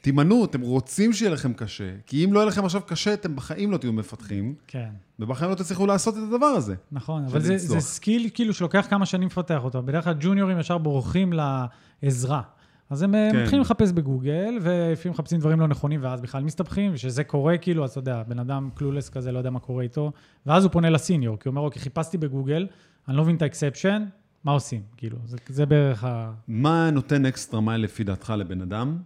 [0.00, 3.72] תימנעו, אתם רוצים שיהיה לכם קשה, כי אם לא יהיה לכם עכשיו קשה, אתם בחיים
[3.72, 4.88] לא תהיו מפתחים, כן.
[5.18, 6.74] ובחיים לא תצליחו לעשות את הדבר הזה.
[6.92, 7.58] נכון, אבל זה.
[7.58, 9.82] זה skill כאילו שלוקח כמה שנים לפתח אותו.
[9.82, 12.42] בדרך כלל ג'וניורים ישר בורחים לעזרה.
[12.90, 13.30] אז הם כן.
[13.32, 13.42] כן.
[13.42, 17.90] מתחילים לחפש בגוגל, ולפעמים מחפשים דברים לא נכונים, ואז בכלל מסתבכים, וכשזה קורה, כאילו, אז
[17.90, 20.12] אתה יודע, בן אדם clueless כזה, לא יודע מה קורה איתו,
[20.46, 22.66] ואז הוא פונה ל senior, כי הוא אומר, אוקיי, חיפשתי בגוגל,
[23.08, 24.04] אני לא מבין את ה exception,
[24.44, 24.82] מה עושים?
[24.96, 26.32] כאילו, זה, זה בערך ה...
[26.48, 28.98] מה נותן אקסטרה מייל לפי דעתך לבן אדם?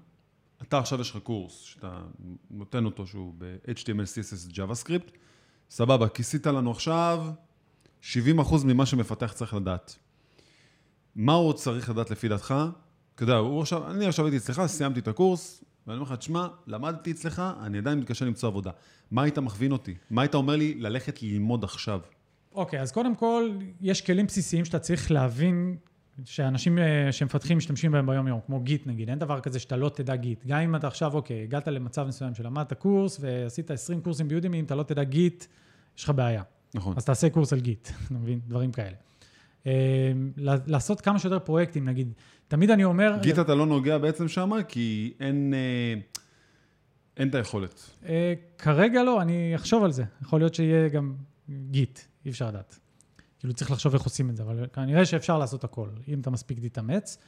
[0.62, 2.03] אתה עכשיו יש לך קורס שאתה
[2.51, 5.11] נותן אותו שהוא ב-HTML, CSS, JavaScript,
[5.70, 7.27] סבבה, כיסית לנו עכשיו
[8.03, 8.07] 70%
[8.64, 9.98] ממה שמפתח צריך לדעת.
[11.16, 12.55] מה הוא צריך לדעת לפי דעתך?
[13.14, 17.11] אתה יודע, עכשיו, אני עכשיו הייתי אצלך, סיימתי את הקורס, ואני אומר לך, תשמע, למדתי
[17.11, 18.70] אצלך, אני עדיין מתקשה למצוא עבודה.
[19.11, 19.94] מה היית מכווין אותי?
[20.11, 22.01] מה היית אומר לי ללכת ללמוד עכשיו?
[22.55, 25.77] אוקיי, אז קודם כל, יש כלים בסיסיים שאתה צריך להבין
[26.25, 30.16] שאנשים אה, שמפתחים משתמשים בהם ביום-יום, כמו גיט נגיד, אין דבר כזה שאתה לא תדע
[30.16, 30.46] גיט.
[30.46, 34.64] גם אם אתה עכשיו, אוקיי, הגעת למצב מסוים שלמדת קורס ועשית 20 קורסים ביודימי, אם
[34.64, 35.44] אתה לא תדע גיט,
[35.98, 36.42] יש לך בעיה.
[36.75, 36.94] נכון.
[36.96, 38.40] אז תעשה קורס על גיט, אתה מבין?
[38.48, 38.96] דברים כאלה.
[39.66, 40.12] אה,
[40.66, 42.12] לעשות כמה שיותר פרויקטים, נגיד,
[42.48, 43.16] תמיד אני אומר...
[43.22, 46.01] גיט אתה לא נוגע בעצם שמה, כי אין, אה,
[47.16, 47.90] אין את היכולת.
[48.59, 50.05] כרגע לא, אני אחשוב על זה.
[50.22, 51.14] יכול להיות שיהיה גם
[51.70, 52.79] גיט, אי אפשר לדעת.
[53.42, 56.59] כאילו צריך לחשוב איך עושים את זה, אבל כנראה שאפשר לעשות הכל, אם אתה מספיק
[56.62, 57.18] תתאמץ.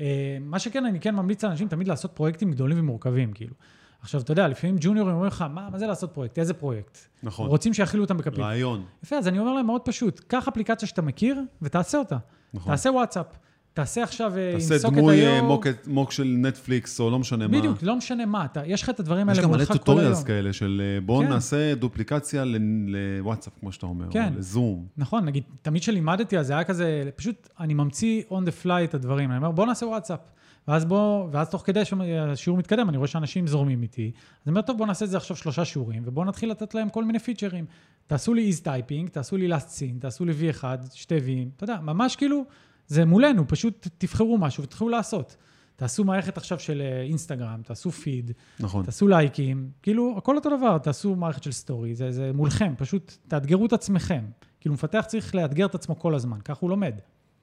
[0.00, 3.54] אה, מה שכן, אני כן ממליץ לאנשים תמיד לעשות פרויקטים גדולים ומורכבים, כאילו.
[4.00, 6.38] עכשיו, אתה יודע, לפעמים ג'וניורים אומרים לך, מה, מה זה לעשות פרויקט?
[6.38, 6.98] איזה פרויקט?
[7.22, 7.48] נכון.
[7.48, 8.40] רוצים שיכילו אותם בקפליט.
[8.40, 8.84] רעיון.
[9.02, 12.16] יפה, אז אני אומר להם מאוד פשוט, קח אפליקציה שאתה מכיר ותעשה אותה.
[12.54, 12.72] נכון.
[12.72, 13.26] תעשה וואטסאפ.
[13.74, 15.42] תעשה עכשיו אה, תעשה דמוי אה.
[15.42, 17.58] מוק, mock של נטפליקס, או לא משנה מה.
[17.58, 19.78] בדיוק, לא משנה מה, אתה, יש לך את הדברים יש האלה גם מלא מולך כל
[19.78, 20.26] tutorials היום.
[20.26, 21.28] כאלה של אה, בואו כן.
[21.28, 22.44] נעשה duplicationה
[22.86, 24.32] לוואטסאפ, כמו שאתה אומר, כן.
[24.34, 24.86] או לזום.
[24.96, 28.94] נכון, נגיד, תמיד כשלימדתי, אז זה היה כזה, פשוט אני ממציא on the fly את
[28.94, 29.30] הדברים.
[29.30, 30.20] אני אומר, בוא נעשה וואטסאפ.
[30.68, 34.10] ואז בוא, ואז תוך כדי שהשיעור מתקדם, אני רואה שאנשים זורמים איתי.
[34.14, 36.88] אז אני אומר, טוב, בוא נעשה את זה עכשיו שלושה שיעורים, ובואו נתחיל לתת להם
[36.88, 37.64] כל מיני featureים.
[38.06, 41.80] תעשו לי is typing, תעשו לי last seen, תעשו לי V1, שתי V'ים, אתה יודע,
[41.80, 42.44] ממש כאילו,
[42.92, 45.36] זה מולנו, פשוט תבחרו משהו ותתחילו לעשות.
[45.76, 48.84] תעשו מערכת עכשיו של אה, אינסטגרם, תעשו פיד, נכון.
[48.84, 53.66] תעשו לייקים, כאילו, הכל אותו דבר, תעשו מערכת של סטורי, זה, זה מולכם, פשוט תאתגרו
[53.66, 54.24] את עצמכם.
[54.60, 56.94] כאילו, מפתח צריך לאתגר את עצמו כל הזמן, כך הוא לומד.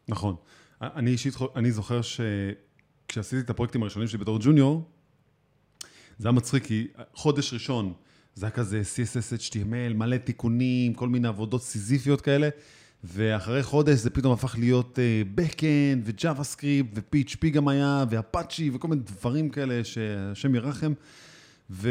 [0.08, 0.36] נכון.
[0.82, 4.84] אני אישית, אני זוכר שכשעשיתי את הפרויקטים הראשונים שלי בתור ג'וניור,
[6.18, 7.93] זה היה מצחיק, כי חודש ראשון
[8.36, 12.50] זה היה כזה CSS, HTML, מלא תיקונים, כל מיני עבודות סיזיפיות כאלה,
[13.04, 19.02] ואחרי חודש זה פתאום הפך להיות uh, Backend ו-JavaScript ו-PHP גם היה, ואפאצ'י וכל מיני
[19.02, 20.93] דברים כאלה שהשם ירחם.
[21.70, 21.89] ו,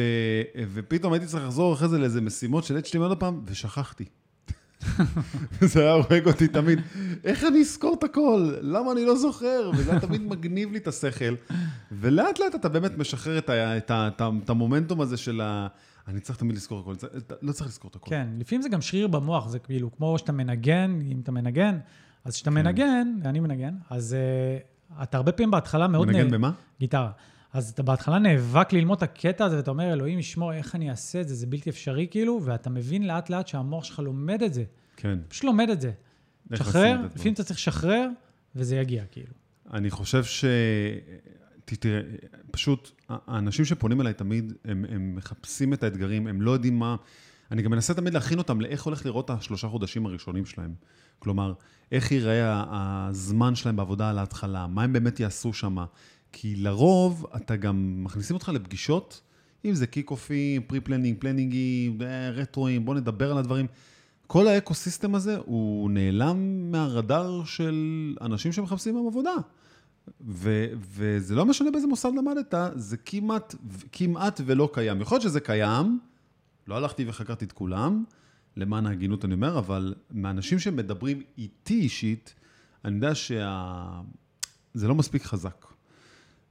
[0.74, 4.04] ופתאום הייתי צריך לחזור אחרי זה לאיזה משימות של HTML עוד פעם, ושכחתי.
[5.60, 6.80] זה היה הורג אותי תמיד.
[7.24, 8.54] איך אני אזכור את הכל?
[8.60, 9.70] למה אני לא זוכר?
[9.76, 11.34] וזה היה תמיד מגניב לי את השכל.
[11.92, 15.40] ולאט לאט אתה באמת משחרר את, ה, את, ה, את, ה, את המומנטום הזה של
[15.40, 15.66] ה...
[16.08, 16.94] אני צריך תמיד לזכור הכל,
[17.42, 18.10] לא צריך לזכור את הכל.
[18.10, 21.78] כן, לפעמים זה גם שריר במוח, זה כאילו כמו שאתה מנגן, אם אתה מנגן,
[22.24, 22.54] אז כשאתה כן.
[22.54, 24.16] מנגן, ואני מנגן, אז
[24.92, 26.08] uh, אתה הרבה פעמים בהתחלה מאוד...
[26.08, 26.52] מנגן נ- במה?
[26.80, 27.10] גיטרה.
[27.52, 31.20] אז אתה בהתחלה נאבק ללמוד את הקטע הזה, ואתה אומר, אלוהים ישמור, איך אני אעשה
[31.20, 34.64] את זה, זה בלתי אפשרי כאילו, ואתה מבין לאט לאט שהמוח שלך לומד את זה.
[34.96, 35.18] כן.
[35.28, 35.92] פשוט לומד את זה.
[36.50, 37.04] הדברים.
[37.14, 38.08] לפעמים אתה צריך לשחרר,
[38.56, 39.32] וזה יגיע, כאילו.
[39.72, 40.44] אני חושב ש...
[41.76, 42.00] תראה,
[42.50, 46.96] פשוט, האנשים שפונים אליי תמיד, הם, הם מחפשים את האתגרים, הם לא יודעים מה...
[47.50, 50.74] אני גם מנסה תמיד להכין אותם לאיך הולך לראות השלושה חודשים הראשונים שלהם.
[51.18, 51.52] כלומר,
[51.92, 52.64] איך ייראה
[53.08, 55.76] הזמן שלהם בעבודה על ההתחלה, מה הם באמת יעשו שם.
[56.32, 59.20] כי לרוב, אתה גם מכניסים אותך לפגישות,
[59.64, 61.98] אם זה kick-offים, pre-planning, planningים,
[62.32, 63.66] retroאים, בואו נדבר על הדברים.
[64.26, 69.34] כל ה ecosystem הזה, הוא נעלם מהרדאר של אנשים שמחפשים היום עבודה.
[70.26, 73.54] ו- וזה לא משנה באיזה מוסד למדת, זה כמעט,
[73.92, 75.00] כמעט ולא קיים.
[75.00, 75.98] יכול להיות שזה קיים,
[76.66, 78.04] לא הלכתי וחקרתי את כולם,
[78.56, 82.34] למען ההגינות אני אומר, אבל מאנשים שמדברים איתי אישית,
[82.84, 85.66] אני יודע שזה לא מספיק חזק.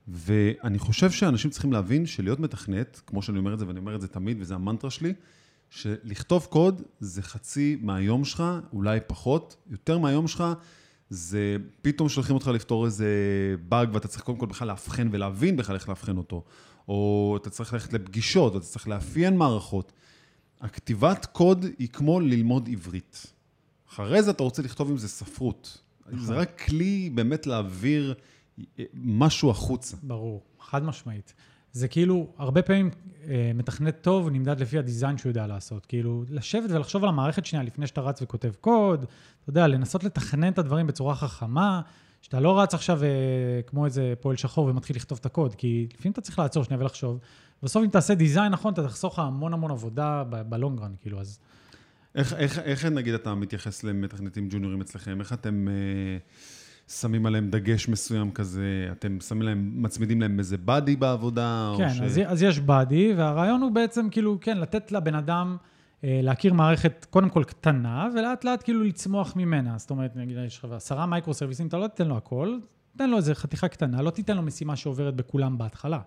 [0.07, 4.01] ואני חושב שאנשים צריכים להבין שלהיות מתכנת, כמו שאני אומר את זה, ואני אומר את
[4.01, 5.13] זה תמיד, וזה המנטרה שלי,
[5.69, 8.43] שלכתוב קוד זה חצי מהיום שלך,
[8.73, 10.43] אולי פחות, יותר מהיום שלך,
[11.09, 13.07] זה פתאום שולחים אותך לפתור איזה
[13.69, 16.43] באג, ואתה צריך קודם כל בכלל לאבחן ולהבין בכלל איך לאבחן אותו,
[16.87, 19.91] או אתה צריך ללכת לפגישות, אתה צריך לאפיין מערכות.
[20.61, 23.33] הכתיבת קוד היא כמו ללמוד עברית.
[23.89, 25.81] אחרי זה אתה רוצה לכתוב עם זה ספרות.
[26.11, 28.13] זה רק כלי באמת להעביר
[28.93, 29.97] משהו החוצה.
[30.03, 31.33] ברור, חד משמעית.
[31.71, 32.89] זה כאילו, הרבה פעמים
[33.27, 35.85] אה, מתכנת טוב נמדד לפי הדיזיין שהוא יודע לעשות.
[35.85, 39.03] כאילו, לשבת ולחשוב על המערכת שנייה לפני שאתה רץ וכותב קוד,
[39.41, 41.81] אתה יודע, לנסות לתכנן את הדברים בצורה חכמה,
[42.21, 43.07] שאתה לא רץ עכשיו אה,
[43.67, 47.19] כמו איזה פועל שחור ומתחיל לכתוב את הקוד, כי לפעמים אתה צריך לעצור שנייה ולחשוב.
[47.63, 51.39] בסוף אם תעשה דיזיין נכון, אתה תחסוך המון המון עבודה בלונגרן, כאילו, אז...
[52.15, 55.19] איך, איך, איך נגיד אתה מתייחס למתכנתים ג'וניורים אצלכם?
[55.19, 56.17] איך אתם אה,
[56.87, 58.89] שמים עליהם דגש מסוים כזה?
[58.91, 61.73] אתם שמים להם, מצמידים להם איזה באדי בעבודה?
[61.77, 62.01] כן, ש...
[62.01, 65.57] אז, אז יש באדי, והרעיון הוא בעצם כאילו, כן, לתת לבן אדם
[66.03, 69.77] אה, להכיר מערכת קודם כל קטנה, ולאט לאט כאילו לצמוח ממנה.
[69.77, 72.57] זאת אומרת, נגיד, יש לך עשרה micro serviceים, אתה לא תיתן לו הכל,
[72.97, 75.99] תן לו איזה חתיכה קטנה, לא תיתן לו משימה שעוברת בכולם בהתחלה.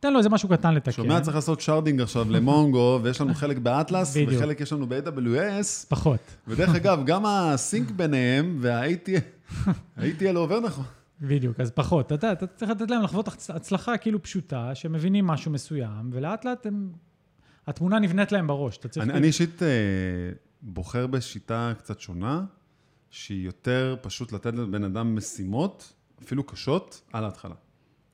[0.00, 0.92] תן לו איזה משהו קטן לתקן.
[0.92, 4.16] שומע, צריך לעשות sharding עכשיו ל Mongo, ויש לנו חלק באטלס.
[4.28, 6.20] וחלק יש לנו ב-AWS, פחות.
[6.48, 8.58] ודרך אגב, גם ה sync ביניהם
[9.66, 10.84] וה-ETL עובר נכון.
[11.20, 12.12] בדיוק, אז פחות.
[12.12, 16.66] אתה, אתה צריך לתת להם לחוות הצ- הצלחה כאילו פשוטה, שמבינים משהו מסוים, ולאט לאט
[16.66, 16.92] הם...
[17.66, 18.78] התמונה נבנית להם בראש.
[18.78, 19.08] אתה צריך...
[19.08, 19.68] אני, אישית אה,
[20.62, 22.44] בוחר בשיטה קצת שונה,
[23.10, 25.92] שהיא יותר פשוט לתת לבן אדם משימות,
[26.24, 27.54] אפילו קשות, על ההתחלה.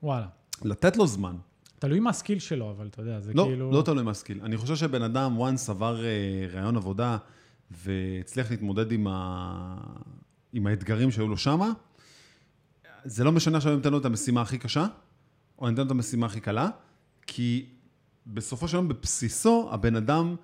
[0.03, 0.27] וואלה.
[0.63, 1.35] לתת לו זמן.
[1.79, 3.71] תלוי מה הסקיל שלו, אבל אתה יודע, זה לא, כאילו...
[3.71, 4.39] לא תלוי מהסקיל.
[4.43, 7.17] אני חושב שבן אדם, once עבר אה, רעיון עבודה
[7.71, 9.77] והצליח להתמודד עם, ה...
[10.57, 11.71] עם האתגרים שהיו לו שמה,
[13.05, 14.87] זה לא משנה עכשיו אם ניתן לו את המשימה הכי קשה,
[15.59, 16.69] או ניתן לו את המשימה הכי קלה,
[17.27, 17.65] כי
[18.27, 20.35] בסופו של יום, בבסיסו, הבן אדם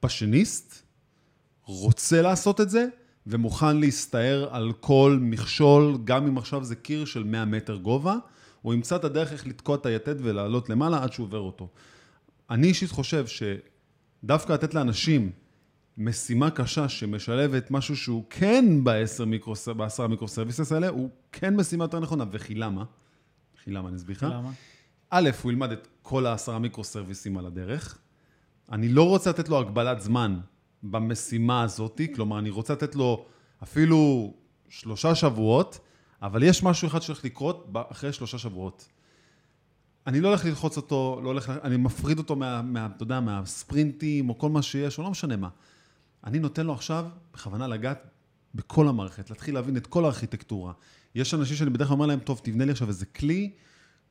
[0.00, 0.82] פשניסט,
[1.64, 2.86] רוצה לעשות את זה,
[3.26, 8.16] ומוכן להסתער על כל מכשול, גם אם עכשיו זה קיר של 100 מטר גובה,
[8.62, 11.68] הוא ימצא את הדרך איך לתקוע את היתד ולעלות למעלה עד שהוא עובר אותו.
[12.50, 15.32] אני אישית חושב שדווקא לתת לאנשים
[15.98, 21.84] משימה קשה שמשלבת משהו שהוא כן בעשר מיקרו, בעשרה מיקרו סרוויסס האלה, הוא כן משימה
[21.84, 22.24] יותר נכונה.
[22.30, 22.84] וכי למה?
[23.56, 24.22] וכי למה, אני אסביר לך.
[24.22, 24.50] למה?
[25.10, 27.98] א', הוא ילמד את כל העשרה מיקרו סרוויסים על הדרך.
[28.72, 30.40] אני לא רוצה לתת לו הגבלת זמן
[30.82, 33.26] במשימה הזאת, כלומר, אני רוצה לתת לו
[33.62, 34.32] אפילו
[34.68, 35.78] שלושה שבועות,
[36.22, 38.88] אבל יש משהו אחד שהולך לקרות אחרי שלושה שבועות.
[40.06, 44.28] אני לא הולך ללחוץ אותו, לא הולך, אני מפריד אותו מה, מה, אתה יודע, מהספרינטים
[44.28, 45.48] או כל מה שיש, או לא משנה מה.
[46.24, 48.06] אני נותן לו עכשיו בכוונה לגעת
[48.54, 50.72] בכל המערכת, להתחיל להבין את כל הארכיטקטורה.
[51.14, 53.52] יש אנשים שאני בדרך כלל אומר להם, טוב, תבנה לי עכשיו איזה כלי,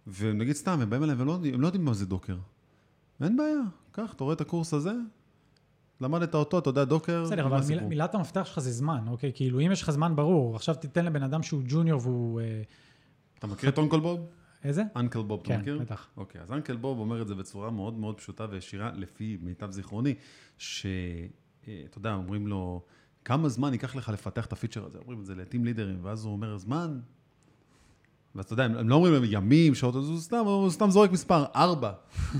[0.07, 2.37] ונגיד סתם, הם באים אליהם והם לא, הם לא יודעים מה זה דוקר.
[3.23, 4.93] אין בעיה, קח, אתה רואה את הקורס הזה,
[6.01, 7.83] למדת אותו, אתה יודע, דוקר, בסדר, אבל מיל.
[7.83, 9.31] מילת המפתח שלך זה זמן, אוקיי?
[9.35, 12.41] כאילו, אם יש לך זמן ברור, עכשיו תיתן לבן אדם שהוא ג'וניור והוא...
[12.41, 12.61] אה,
[13.39, 14.29] אתה מכיר את אונקל בוב?
[14.63, 14.83] איזה?
[14.95, 15.79] אנקל בוב, אתה כן, מכיר?
[15.79, 16.07] בטח.
[16.17, 20.15] אוקיי, אז אנקל בוב אומר את זה בצורה מאוד מאוד פשוטה וישירה, לפי מיטב זיכרוני,
[21.65, 22.81] שאתה יודע, אומרים לו,
[23.25, 24.97] כמה זמן ייקח לך לפתח את הפיצ'ר הזה?
[24.97, 26.99] אומרים את זה לעתים לידרים, ואז הוא אומר, זמן.
[28.35, 31.11] ואז אתה יודע, הם לא אומרים להם ימים, שעות, אז הוא סתם, הוא סתם זורק
[31.11, 31.91] מספר, ארבע.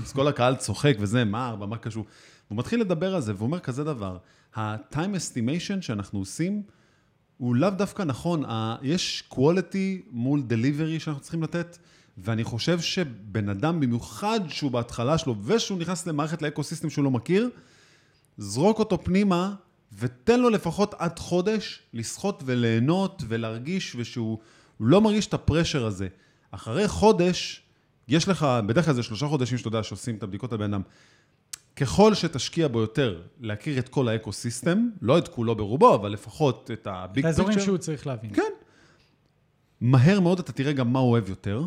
[0.02, 2.04] אז כל הקהל צוחק וזה, מה ארבע, מה קשור?
[2.48, 4.18] הוא מתחיל לדבר על זה, והוא אומר כזה דבר,
[4.54, 6.62] ה-time estimation שאנחנו עושים,
[7.38, 8.44] הוא לאו דווקא נכון.
[8.82, 11.78] יש quality מול delivery שאנחנו צריכים לתת,
[12.18, 17.50] ואני חושב שבן אדם, במיוחד שהוא בהתחלה שלו, ושהוא נכנס למערכת לאקוסיסטם שהוא לא מכיר,
[18.38, 19.54] זרוק אותו פנימה,
[19.98, 24.38] ותן לו לפחות עד חודש לסחוט וליהנות ולהרגיש, ושהוא
[24.80, 26.08] לא מרגיש את ה pressure הזה.
[26.50, 27.62] אחרי חודש,
[28.08, 30.82] יש לך, בדרך כלל זה שלושה חודשים שאתה יודע שעושים את הבדיקות על בן אדם.
[31.76, 36.70] ככל שתשקיע בו יותר, להכיר את כל ה ecosystem, לא את כולו ברובו, אבל לפחות
[36.72, 38.34] את ה big את האזורים שהוא צריך להבין.
[38.34, 38.52] כן.
[39.80, 41.64] מהר מאוד אתה תראה גם מה הוא אוהב יותר.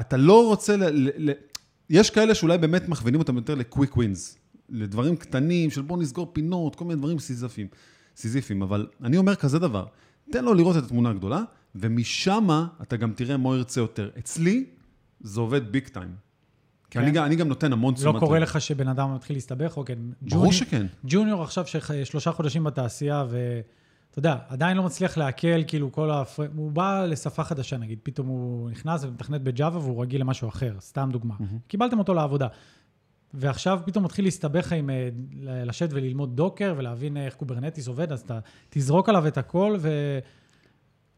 [0.00, 0.84] אתה לא רוצה ל...
[0.84, 1.32] ל, ל
[1.90, 4.38] יש כאלה שאולי באמת מכווינים אותם יותר ל quick wins,
[4.72, 7.66] לדברים קטנים של בוא נסגור פינות, כל מיני דברים סיזפיים,
[8.16, 9.84] סיזיפיים, אבל אני אומר כזה דבר,
[10.30, 11.42] תן לו לראות את התמונה הגדולה,
[11.74, 12.48] ומשם
[12.82, 14.10] אתה גם תראה מה ירצה יותר.
[14.18, 14.64] אצלי
[15.20, 16.14] זה עובד big time.
[16.90, 17.04] כי כן.
[17.04, 18.26] אני, גם- אני גם נותן המון תשומת לא לב.
[18.26, 19.98] קורה לך שבן אדם מתחיל להסתבך, או כן.
[20.22, 20.86] ברור juni- שכן.
[21.04, 26.46] junior עכשיו ששלושה חודשים בתעשייה, ואתה יודע, עדיין לא מצליח לעכל, כאילו כל הפר...
[26.56, 30.76] הוא בא לשפה חדשה נגיד, פתאום הוא נכנס ומתכנת ב Java והוא רגיל למשהו אחר,
[30.80, 31.34] סתם דוגמה.
[31.66, 32.46] קיבלתם אותו לעבודה.
[33.34, 35.08] ועכשיו פתאום מתחיל להסתבך עם אה,
[35.64, 38.38] לשבת וללמוד Docker ולהבין איך Kubernetes עובד, אז אתה
[38.70, 40.18] תזרוק עליו את הכל ו...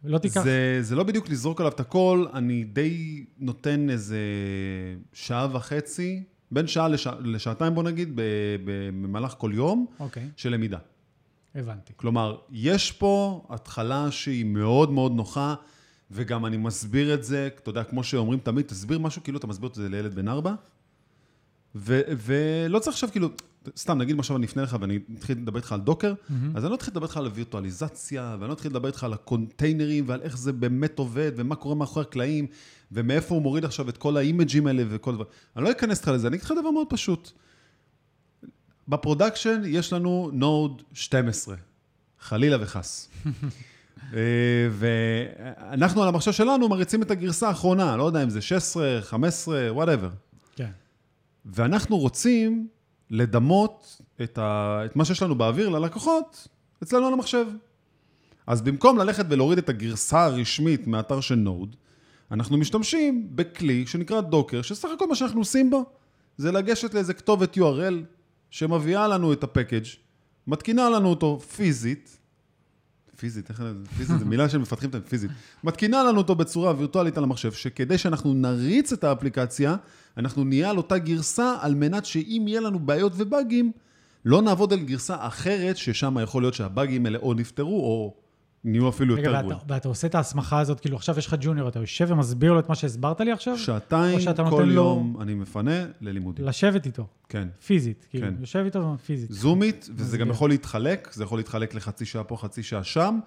[0.04, 0.42] ולא תיקח...
[0.42, 4.18] זה, זה לא בדיוק לזרוק עליו את הכל, אני די נותן איזה
[5.12, 8.12] שעה וחצי, בין שעה לשע, לשעתיים בוא נגיד,
[8.64, 10.78] במהלך כל יום, אוקיי, של למידה.
[11.54, 11.92] הבנתי.
[11.96, 15.54] כלומר, יש פה התחלה שהיא מאוד מאוד נוחה,
[16.10, 19.68] וגם אני מסביר את זה, אתה יודע, כמו שאומרים תמיד, תסביר משהו כאילו אתה מסביר
[19.68, 20.54] את זה לילד בן ארבע,
[21.74, 23.28] ו- ולא צריך עכשיו כאילו,
[23.76, 26.14] סתם, נגיד עכשיו אני אפנה לך ואני אתחיל לדבר איתך על Docker,
[26.54, 29.20] אז אני לא אתחיל לדבר איתך על הווירטואליזציה, ואני לא אתחיל לדבר איתך על ה
[29.20, 32.46] containerים ועל איך זה באמת עובד, ומה קורה מאחורי הקלעים,
[32.92, 35.24] ומאיפה הוא מוריד עכשיו את כל ה imageים האלה וכל דבר.
[35.56, 37.30] אני לא אכנס איתך לזה, אני אגיד לך דבר מאוד פשוט.
[38.88, 41.56] ב production יש לנו Node 12,
[42.20, 43.08] חלילה וחס.
[44.14, 44.18] אה,
[44.70, 50.08] ואנחנו על המחשב שלנו מריצים את הגרסה האחרונה, לא יודע אם זה 16, 15, whatever.
[51.44, 52.68] ואנחנו רוצים
[53.10, 54.80] לדמות את, ה...
[54.84, 56.48] את מה שיש לנו באוויר ללקוחות
[56.82, 57.46] אצלנו על המחשב.
[58.46, 61.76] אז במקום ללכת ולהוריד את הגרסה הרשמית מהאתר של Node,
[62.30, 65.84] אנחנו משתמשים בכלי שנקרא Docker, שסך הכל מה שאנחנו עושים בו
[66.36, 67.94] זה לגשת לאיזה כתובת URL
[68.50, 69.84] שמביאה לנו את הפקאג',
[70.46, 72.18] מתקינה לנו אותו פיזית,
[73.16, 73.62] פיזית, איך
[73.96, 75.30] פיזית, זו מילה שמפתחים אותה פיזית.
[75.64, 79.76] מתקינה לנו אותו בצורה וירטואלית על המחשב, שכדי שאנחנו נריץ את האפליקציה,
[80.16, 83.72] אנחנו נהיה על אותה גרסה, על מנת שאם יהיה לנו בעיות ובאגים,
[84.24, 88.14] לא נעבוד על גרסה אחרת, ששם יכול להיות שהבאגים האלה או נפתרו, או
[88.64, 89.58] נהיו אפילו יותר גרועים.
[89.68, 92.68] ואתה עושה את ההסמכה הזאת, כאילו עכשיו יש לך ג'וניור, אתה יושב ומסביר לו את
[92.68, 93.58] מה שהסברת לי עכשיו?
[93.58, 94.18] שעתיים
[94.50, 96.44] כל יום אני מפנה ללימודים.
[96.44, 97.48] לשבת איתו, כן.
[97.66, 98.34] פיזית, כאילו, כן.
[98.40, 99.30] יושב איתו פיזית.
[99.32, 100.30] זומית, וזה גם.
[100.30, 103.18] יכול להתחלק, זה יכול להתחלק לחצי שעה פה, חצי שעה שם.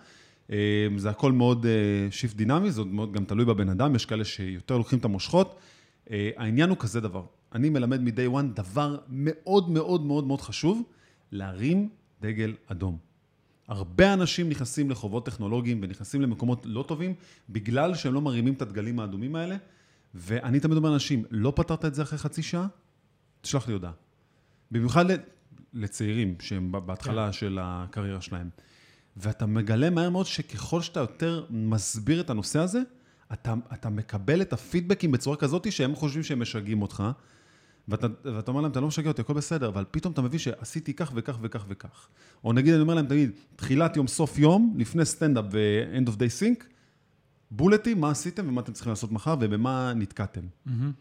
[0.51, 1.65] אה, זה הכל מאוד
[2.11, 5.55] שיפט דינמי, זה מאוד גם תלוי בבן אדם, יש כאלה שיותר לוקחים את המושכות.
[6.11, 7.23] אה, העניין הוא כזה דבר,
[7.55, 10.83] אני מלמד מ-day one דבר מאוד מאוד מאוד מאוד חשוב,
[11.31, 11.89] להרים
[12.21, 13.06] דגל אדום.
[13.67, 17.13] הרבה אנשים נכנסים לחובות טכנולוגיים ונכנסים למקומות לא טובים,
[17.49, 19.55] בגלל שהם לא מרימים את הדגלים האדומים האלה,
[20.13, 22.67] ואני תמיד אומר לאנשים, לא פתרת את זה אחרי חצי שעה?
[23.41, 23.91] תשלח לי הודעה.
[24.71, 25.05] במיוחד
[25.73, 28.49] לצעירים שהם בהתחלה של הקריירה שלהם.
[29.17, 32.81] ואתה מגלה מהר מאוד שככל שאתה יותר מסביר את הנושא הזה,
[33.33, 37.03] אתה, אתה מקבל את הפידבקים בצורה כזאת שהם חושבים שהם משגעים אותך,
[37.87, 40.93] ואתה, ואתה אומר להם, אתה לא משגע אותי, הכל בסדר, אבל פתאום אתה מבין שעשיתי
[40.93, 42.07] כך וכך וכך וכך.
[42.43, 46.41] או נגיד, אני אומר להם, תגיד, תחילת יום, סוף יום, לפני סטנדאפ ו-end of day
[46.41, 46.63] sync,
[47.51, 50.41] בולטים, מה עשיתם ומה אתם צריכים לעשות מחר ובמה נתקעתם.
[50.65, 50.91] מהמם.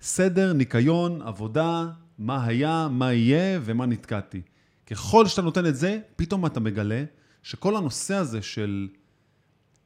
[0.00, 4.42] סדר, ניקיון, עבודה, מה היה, מה יהיה ומה נתקעתי.
[4.86, 7.04] ככל שאתה נותן את זה, פתאום אתה מגלה
[7.42, 8.88] שכל הנושא הזה של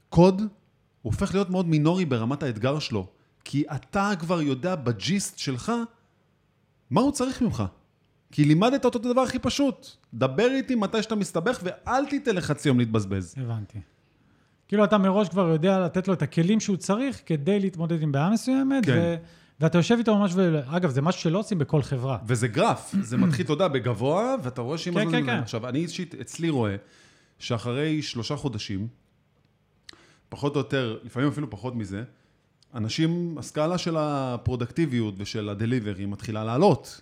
[0.08, 0.48] קוד, הוא
[1.02, 3.06] הופך להיות מאוד מינורי ברמת האתגר שלו.
[3.44, 5.72] כי אתה כבר יודע בג'יסט שלך
[6.90, 7.62] מה הוא צריך ממך.
[8.32, 9.90] כי לימדת אותו את הדבר הכי פשוט.
[10.14, 13.34] דבר איתי מתי שאתה מסתבך ואל תיתן לחצי יום להתבזבז.
[13.38, 13.78] הבנתי.
[14.68, 18.30] כאילו אתה מראש כבר יודע לתת לו את הכלים שהוא צריך כדי להתמודד עם בעיה
[18.30, 18.92] מסוימת, כן.
[18.96, 19.16] ו...
[19.60, 20.60] ואתה יושב איתו ממש, ו...
[20.76, 22.18] אגב, זה משהו שלא עושים בכל חברה.
[22.26, 25.10] וזה גרף, זה מתחיל, אתה יודע, בגבוה, ואתה רואה שעם כן.
[25.10, 25.38] כן, כן.
[25.38, 26.76] עכשיו, אני אישית, אצלי רואה,
[27.38, 28.88] שאחרי שלושה חודשים,
[30.28, 32.04] פחות או יותר, לפעמים אפילו פחות מזה,
[32.74, 37.00] אנשים, הסקאלה של הפרודקטיביות ושל הדליברי מתחילה לעלות.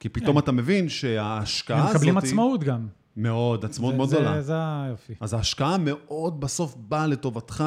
[0.00, 1.96] כי פתאום אתה מבין שההשקעה הם הזאת...
[1.96, 2.86] מקבלים עצמאות גם.
[3.16, 4.42] מאוד, עצמאות מאוד גדולה.
[4.42, 5.14] זה היופי.
[5.20, 7.64] אז ההשקעה מאוד בסוף באה לטובתך,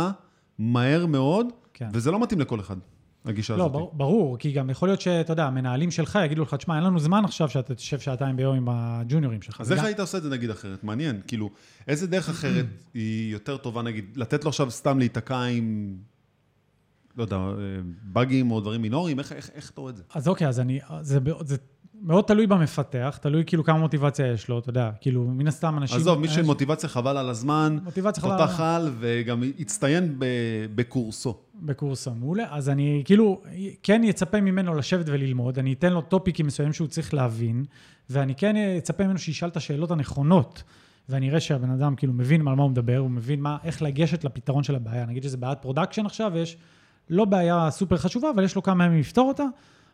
[0.60, 1.90] מהר מאוד, כן.
[1.94, 2.76] וזה לא מתאים לכל אחד.
[3.26, 3.72] הגישה לא, הזאת.
[3.72, 7.00] ברור, ברור, כי גם יכול להיות שאתה יודע, המנהלים שלך יגידו לך, תשמע, אין לנו
[7.00, 9.62] זמן עכשיו שאתה תשב שעתיים ביום עם הג'וניורים שלך.
[9.62, 10.84] אז איך היית עושה את זה נגיד אחרת?
[10.84, 11.22] מעניין.
[11.28, 11.50] כאילו,
[11.88, 15.98] איזה דרך אחרת היא יותר טובה, נגיד, לתת לו עכשיו סתם להיתקע עם,
[17.18, 17.38] לא יודע,
[18.04, 19.20] באגים או דברים מינוריים?
[19.20, 20.04] איך, איך, איך אתה רואה את זה?
[20.14, 21.58] אז אוקיי, אז אני, זה, זה
[22.02, 25.98] מאוד תלוי במפתח, תלוי כאילו כמה מוטיבציה יש לו, אתה יודע, כאילו, מן הסתם אנשים...
[25.98, 28.64] עזוב, מי שמוטיבציה חבל על הזמן, מוטיבציה חבל על הזמן.
[28.64, 30.26] על וגם הצטיין ב-
[30.76, 31.38] בקורסו.
[31.62, 33.42] בקורס המעולה, אז אני כאילו
[33.84, 37.66] כן אצפה ממנו לשבת וללמוד, אני אתן לו טופיקים מסוימים שהוא צריך להבין,
[38.10, 40.64] ואני כן אצפה ממנו שישאל את השאלות הנכונות,
[41.10, 44.24] ואני אראה שהבן אדם כאילו מבין על מה הוא מדבר, הוא מבין מה, איך לגשת
[44.24, 45.06] לפתרון של הבעיה.
[45.06, 46.58] נגיד שזה בעיית production עכשיו, ויש
[47.10, 49.44] לא בעיה סופר חשובה, אבל יש לו כמה ימים לפתור אותה,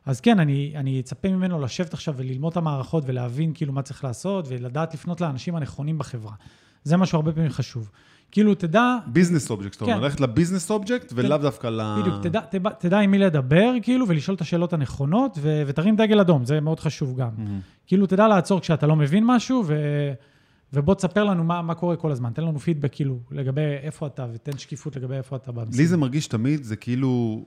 [0.05, 4.03] אז כן, אני, אני אצפה ממנו לשבת עכשיו וללמוד את המערכות ולהבין כאילו מה צריך
[4.03, 6.34] לעשות, ולדעת לפנות לאנשים הנכונים בחברה.
[6.84, 7.89] זה משהו הרבה פעמים חשוב.
[8.32, 10.03] כאילו, תדע, business object, זאת אומרת, כן.
[10.03, 11.82] ללכת ל business object ולאו דווקא ל...
[11.99, 16.20] בדיוק, תדע, תדע, תדע עם מי לדבר, כאילו, ולשאול את השאלות הנכונות, ו, ותרים דגל
[16.20, 17.30] אדום, זה מאוד חשוב גם.
[17.38, 17.59] מהמם.
[17.88, 19.76] כאילו, תדע לעצור כשאתה לא מבין משהו, ו,
[20.74, 22.34] ובוא תספר לנו מה, מה קורה כל הזמן.
[22.34, 25.82] תן לנו פידבק, כאילו, לגבי איפה אתה, ותן שקיפות לגבי איפה אתה במשימה.
[25.82, 27.45] לי זה מרגיש תמיד, זה כאילו...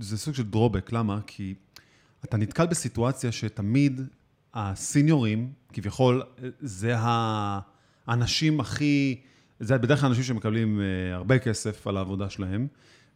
[0.00, 1.20] זה סוג של דרובק, למה?
[1.26, 1.54] כי
[2.24, 4.00] אתה נתקל בסיטואציה שתמיד
[4.54, 6.22] הסיניורים, כביכול,
[6.60, 9.20] זה האנשים הכי...
[9.60, 12.66] זה בדרך כלל אנשים שמקבלים אה, הרבה כסף על העבודה שלהם,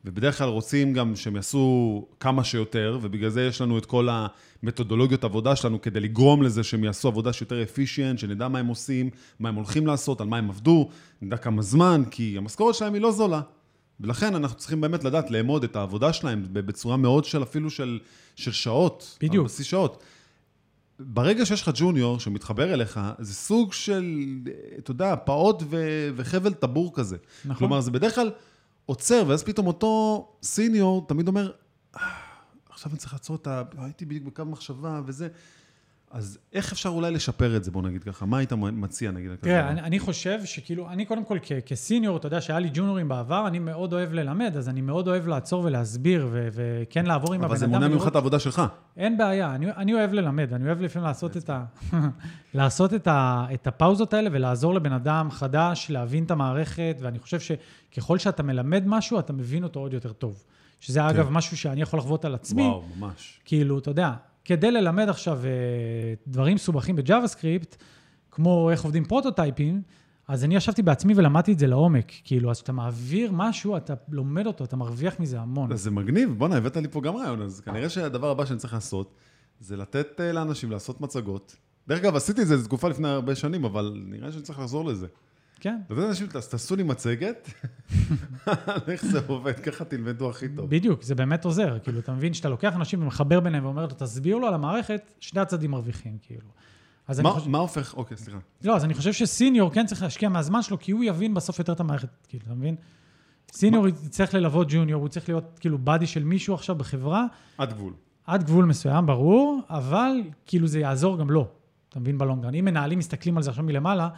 [0.07, 4.09] ובדרך כלל רוצים גם שהם יעשו כמה שיותר, ובגלל זה יש לנו את כל
[4.63, 9.11] המתודולוגיות עבודה שלנו כדי לגרום לזה שהם יעשו עבודה שיותר אפישיינט, שנדע מה הם עושים,
[9.41, 10.89] מה הם הולכים לעשות, על מה הם עבדו,
[11.23, 13.41] נדע כמה זמן, כי המשכורת שלהם היא לא זולה.
[14.01, 17.99] ולכן אנחנו צריכים באמת לדעת לאמוד את העבודה שלהם בצורה מאוד של אפילו של,
[18.37, 19.19] של שעות.
[19.21, 19.43] בדיוק.
[19.43, 20.03] על בסיס שעות.
[21.01, 24.15] ברגע שיש לך ג'וניור שמתחבר אליך, זה סוג של,
[24.79, 27.17] אתה יודע, פעוט ו- וחבל טבור כזה.
[27.45, 27.57] נכון.
[27.57, 28.31] כלומר, זה בדרך כלל
[28.87, 31.53] עוצר, ואז פתאום אותו סיניור תמיד אומר,
[31.97, 32.01] "אה,
[32.71, 33.63] עכשיו אני צריך לעצור את ה...
[33.79, 35.29] הייתי בדיוק בקו מחשבה וזה.
[36.11, 38.27] אז איך אפשר אולי לשפר את זה, בוא נגיד ככה?
[38.27, 39.31] מה היית מציע, נגיד?
[39.41, 43.09] תראה, אני, אני חושב שכאילו, אני קודם כל כ- כסיניור, אתה יודע שהיה לי ג'וניורים
[43.09, 47.41] בעבר, אני מאוד אוהב ללמד, אז אני מאוד אוהב לעצור ולהסביר, ו- וכן לעבור עם
[47.41, 47.61] הבן אבל אדם.
[47.61, 48.63] זה מונע ממך את העבודה שלך.
[48.97, 51.65] אין בעיה, אני, אני אוהב ללמד, אני אוהב לפעמים לעשות את, ה,
[52.55, 57.39] לעשות את, ה, את הפאוזות האלה ולעזור לבן אדם חדש להבין את המערכת, ואני חושב
[57.41, 60.45] שככל שאתה מלמד משהו, אתה מבין אותו עוד יותר טוב.
[60.81, 61.07] שזה כן.
[61.07, 63.41] אגב משהו שאני יכול לחוות על עצמי, וואו, ממש.
[63.45, 64.13] כאילו, אתה יודע,
[64.47, 65.51] כדי ללמד עכשיו אה,
[66.27, 67.77] דברים מסובכים ב JavaScript,
[68.31, 69.83] כמו איך עובדים פרוטוטייפים,
[70.29, 72.13] אז אני ישבתי בעצמי ולמדתי את זה לעומק.
[72.25, 75.77] כאילו, אז כשאתה מעביר משהו, אתה לומד אותו, אתה מרוויח מזה המון.
[75.77, 79.15] זה מגניב, בואנה, הבאת לי פה גם רעיון, אז כנראה שהדבר הבא שאני צריך לעשות,
[79.61, 81.57] זה לתת אה, לאנשים לעשות מצגות.
[81.89, 85.07] דרך אגב, עשיתי את זה תקופה לפני הרבה שנים, אבל נראה שאני צריך לחזור לזה.
[85.61, 85.79] כן.
[85.91, 87.51] לתת לאנשים, "ת- תעשו לי מצגת,
[88.47, 90.71] על איך זה עובד, ככה תלמדו הכי טוב.
[90.71, 91.79] בדיוק, זה באמת עוזר.
[91.83, 95.41] כאילו, אתה מבין שאתה לוקח אנשים ומחבר ביניהם ואומר לו, תסביר לו על המערכת, שני
[95.41, 96.49] הצדדים מרוויחים, כאילו.
[97.09, 97.51] אז אני מה- חושב...
[97.51, 98.39] מה הופך, אוקיי, סליחה.
[98.65, 101.73] לא, אז אני חושב שסיניור כן צריך להשקיע מהזמן שלו, כי הוא יבין בסוף יותר
[101.73, 102.77] את המערכת, כאילו, אתה מבין?
[103.53, 107.25] סיניור יצטרך ללוות ג'וניור, הוא צריך להיות כאילו באדי של מישהו עכשיו בחברה,
[107.59, 107.93] עד גבול.
[108.27, 110.13] עד גבול מסוים, ברור, אבל
[110.47, 111.49] כאילו זה יעזור גם לו,
[111.89, 112.55] אתה מבין בלונגרן.
[112.55, 114.09] אם מנהלים מסתכלים על זה עכשיו מלמעלה,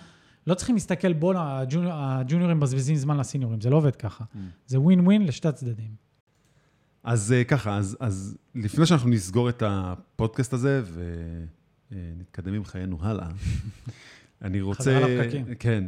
[0.48, 4.24] לא צריכים להסתכל, בואנה, הג'וניור, הג'וניורים מבזבזים זמן לסיניורים, זה לא עובד ככה.
[4.66, 5.90] זה ווין ווין לשתי הצדדים.
[7.02, 10.82] אז אה, ככה, אז, אז לפני שאנחנו נסגור את הפודקאסט הזה
[11.90, 13.28] ונתקדם עם חיינו הלאה,
[14.42, 14.82] אני רוצה...
[14.82, 15.44] חזרה לפקקים.
[15.58, 15.84] כן.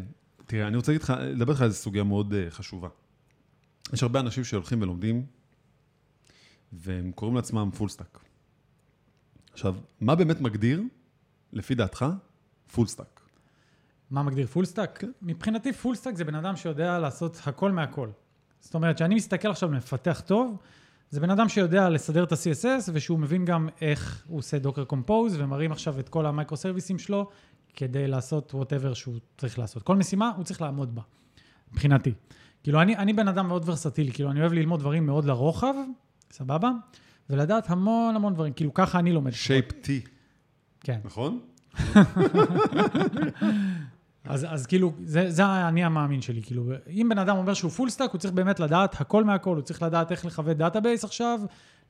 [0.46, 2.88] תראה, אני רוצה לך, לדבר איתך על סוגיה מאוד אה, חשובה.
[3.92, 5.26] יש הרבה אנשים שהולכים ולומדים,
[6.72, 8.18] והם קוראים לעצמם full stack.
[9.52, 10.82] עכשיו, מה באמת מגדיר,
[11.52, 12.04] לפי דעתך,
[12.72, 13.19] full stack?
[14.10, 14.98] מה מגדיר full stack?
[14.98, 15.10] כן.
[15.22, 18.08] מבחינתי full stack זה בן אדם שיודע לעשות הכל מהכל.
[18.60, 20.56] זאת אומרת, שאני מסתכל עכשיו מפתח טוב,
[21.10, 25.36] זה בן אדם שיודע לסדר את ה-CSS, ושהוא מבין גם איך הוא עושה Docker Compose,
[25.38, 27.30] ומרים עכשיו את כל המיקרו סרוויסים שלו,
[27.76, 29.82] כדי לעשות whatever שהוא צריך לעשות.
[29.82, 31.02] כל משימה, הוא צריך לעמוד בה,
[31.72, 32.12] מבחינתי.
[32.62, 35.74] כאילו, אני, אני בן אדם מאוד ורסטילי, כאילו, אני אוהב ללמוד דברים מאוד לרוחב,
[36.30, 36.70] סבבה?
[37.30, 39.30] ולדעת המון המון דברים, כאילו, ככה אני לומד.
[39.30, 39.88] shape T,
[40.80, 41.00] כן.
[41.04, 41.40] נכון?
[44.24, 47.90] אז, אז כאילו, זה, זה האני המאמין שלי, כאילו, אם בן אדם אומר שהוא full
[47.90, 51.40] stack, הוא צריך באמת לדעת הכל מהכל, הוא צריך לדעת איך לחבר database עכשיו,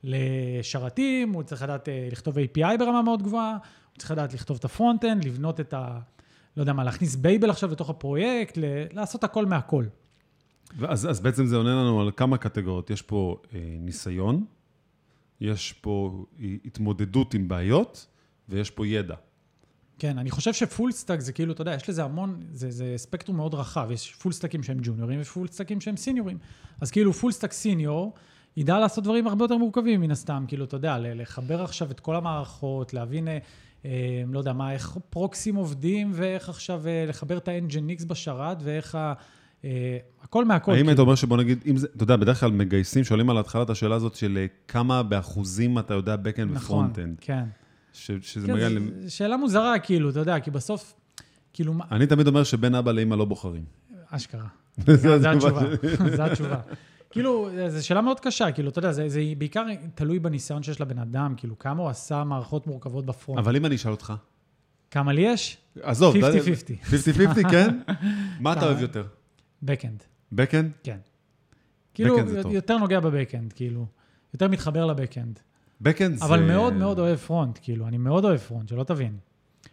[0.03, 4.65] לשרתים, הוא צריך לדעת אה, לכתוב API ברמה מאוד גבוהה, הוא צריך לדעת לכתוב את
[4.65, 5.99] ה frontend, לבנות את ה...
[6.57, 9.85] לא יודע מה, להכניס בייבל עכשיו לתוך הפרויקט, ל, לעשות הכל מהכל.
[10.87, 12.89] אז, אז בעצם זה עונה לנו על כמה קטגוריות.
[12.89, 14.45] יש פה אה, ניסיון,
[15.41, 16.25] יש פה
[16.65, 18.07] התמודדות עם בעיות,
[18.49, 19.15] ויש פה ידע.
[20.01, 22.93] כן, אני חושב ש full stack זה כאילו, אתה יודע, יש לזה המון, זה, זה
[22.97, 26.37] ספקטרום מאוד רחב, יש full stack ים שהם ג'וניורים ו full stack ים שהם סיניורים.
[26.81, 28.13] אז כאילו full stack senior,
[28.57, 32.15] ידע לעשות דברים הרבה יותר מורכבים מן הסתם, כאילו, אתה יודע, לחבר עכשיו את כל
[32.15, 33.37] המערכות, להבין, אה,
[33.85, 38.57] אה, לא יודע מה, איך proxies עובדים, ואיך עכשיו אה, לחבר את ה- NGINX בשרת,
[38.63, 39.13] ואיך ה...
[39.65, 40.71] אה, הכל מהכל.
[40.71, 40.89] האם כאילו.
[40.89, 43.69] היית אומר שבוא נגיד, אם זה, אתה יודע, בדרך כלל מגייסים, שואלים על ההתחלה את
[43.69, 47.17] השאלה הזאת של אה, כמה באחוזים אתה יודע backend נכון, ו frontend.
[47.21, 47.43] כן.
[47.93, 48.79] ש- שזה כן, מגיע ל...
[49.09, 50.93] שאלה מוזרה, כאילו, אתה יודע, כי בסוף,
[51.53, 53.63] כאילו, אני תמיד אומר שבין אבא לאמא לא בוחרים.
[54.09, 54.47] אשכרה.
[54.95, 55.61] זה התשובה
[56.17, 56.59] זו התשובה.
[57.09, 59.65] כאילו, זו שאלה מאוד קשה, כאילו, אתה יודע, זה, זה בעיקר
[59.95, 63.39] תלוי בניסיון שיש לבן אדם, כאילו, כמה הוא עשה מערכות מורכבות ב front.
[63.39, 64.13] אבל אם אני אשאל אותך,
[64.91, 65.57] כמה לי יש?
[65.81, 66.19] עזוב, 50-50.
[67.39, 67.79] 50-50, כן?
[68.39, 68.65] מה אתה?
[68.65, 69.03] אוהב יותר?
[69.63, 70.03] backend,
[70.35, 70.83] backend?
[70.83, 70.97] כן.
[71.93, 72.17] כאילו.
[72.51, 73.85] יותר נוגע ב backend, כאילו.
[74.33, 75.39] יותר מתחבר ל backend.
[75.83, 76.25] Backend זה...
[76.25, 79.17] אבל מאוד מאוד אוהב front, כאילו, אני מאוד אוהב front, שלא תבין.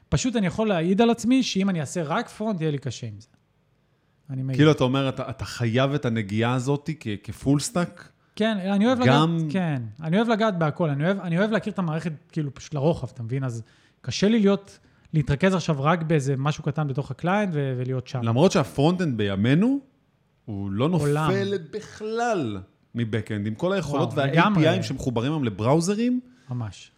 [0.08, 3.20] פשוט אני יכול להעיד על עצמי שאם אני אעשה רק front, יהיה לי קשה עם
[3.20, 3.28] זה.
[4.30, 4.58] אני מעיד.
[4.58, 8.12] כאילו, אתה אומר, אתה, אתה חייב את הנגיעה הזאת כ- כ full stack?
[8.36, 11.72] כן, אני אוהב גם- לגעת, כן, אני אוהב לגעת בהכל, אני אוהב, אני אוהב להכיר
[11.72, 13.44] את המערכת כאילו פשוט לרוחב, אתה מבין?
[13.44, 13.62] אז
[14.00, 14.78] קשה לי להיות,
[15.14, 18.22] להתרכז עכשיו רק באיזה משהו קטן בתוך ה client ו- ולהיות שם.
[18.22, 19.78] למרות שה frontend בימינו,
[20.44, 21.30] הוא לא עולם.
[21.30, 22.58] נופל בכלל
[22.94, 24.10] מ backend, עם כל היכולות.
[24.14, 26.20] וה-API ים שמחוברים היום לבראוזרים,
[26.50, 26.90] ממש.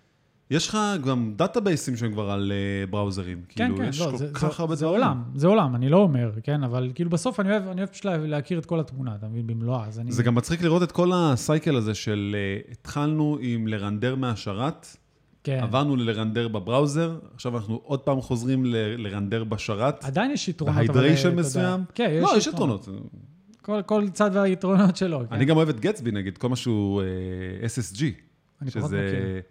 [0.51, 3.43] יש לך גם דאטאבייסים שהם כבר על אה, בראוזרים.
[3.49, 5.01] כן, כאילו, כן, יש לא, כל זה, כך זה, הרבה זה דברים.
[5.03, 8.05] עולם, זה עולם, אני לא אומר, כן, אבל כאילו בסוף אני אוהב, אני אוהב פשוט
[8.05, 10.13] לה- להכיר את כל התמונה, אתה מבין, במלואה, אז אני...
[10.13, 14.97] זה גם מצחיק לראות את כל ה cycle הזה של אה, התחלנו עם לרנדר מהשרת,
[15.45, 15.59] כן.
[15.63, 18.77] עברנו ללרנדר ב browser, עכשיו אנחנו עוד פעם חוזרים ל-
[19.07, 20.87] לרנדר בשרת, עדיין יש יתרונות, אבל...
[20.87, 21.85] ב hydration יודע, מסוים.
[21.95, 22.89] כן, יש לא, יש יתרונות.
[23.71, 25.35] כל, כל צד והיתרונות שלו, כן.
[25.35, 27.07] אני גם אוהב את גטסבי, נגיד, כל מה שהוא אה,
[27.67, 28.03] SSG.
[28.63, 29.07] אני פחות שזה...
[29.07, 29.43] מכיר.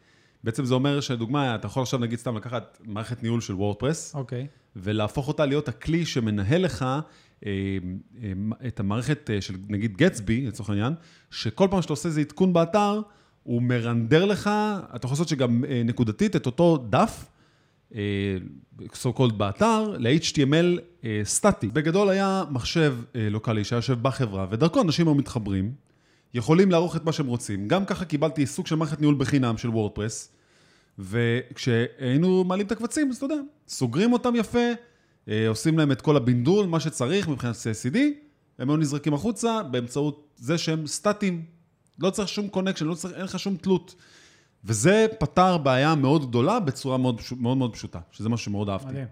[0.43, 4.47] בעצם זה אומר שלדוגמה, אתה יכול עכשיו נגיד סתם לקחת מערכת ניהול של וורדפרס, אוקיי,
[4.75, 7.01] ולהפוך אותה להיות הכלי שמנהל לך אה,
[7.45, 8.33] אה,
[8.67, 10.93] את המערכת אה, של נגיד גטסבי, לצורך העניין,
[11.31, 13.01] שכל פעם שאתה עושה איזה עדכון באתר,
[13.43, 14.49] הוא מרנדר לך,
[14.95, 17.25] אתה יכול לעשות שגם אה, נקודתית את אותו דף,
[17.95, 18.37] אה,
[18.81, 21.67] so called באתר, ל-HTML אה, סטטי.
[21.67, 25.73] בגדול היה מחשב אה, לוקאלי שיושב בחברה, ודרכו אנשים היו מתחברים,
[26.33, 27.67] יכולים לערוך את מה שהם רוצים.
[27.67, 30.31] גם ככה קיבלתי סוג של מערכת ניהול בחינם של WordPress,
[30.99, 33.35] וכשהיינו מעלים את הקבצים, אז אתה יודע,
[33.67, 34.67] סוגרים אותם יפה,
[35.29, 37.97] אה, עושים להם את כל הבינדול, מה שצריך מבחינת CI/CD,
[38.59, 41.45] הם היו נזרקים החוצה באמצעות זה שהם סטטיים.
[41.99, 43.95] לא צריך שום connection, לא צריך, אין לך שום תלות.
[44.65, 48.87] וזה פתר בעיה מאוד גדולה בצורה מאוד מאוד, מאוד פשוטה, שזה משהו שמאוד אהבתי.
[48.87, 49.05] מדהים.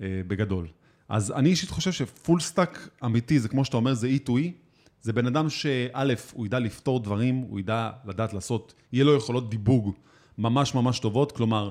[0.00, 0.66] אה, בגדול.
[1.08, 4.30] אז אני אישית חושב ש full stack אמיתי, זה כמו שאתה אומר, זה E to
[4.32, 4.68] E.
[5.02, 9.50] זה בן אדם שא', הוא ידע לפתור דברים, הוא ידע לדעת לעשות, יהיה לו יכולות
[9.50, 9.94] דיבוג
[10.38, 11.70] ממש ממש טובות, כלומר,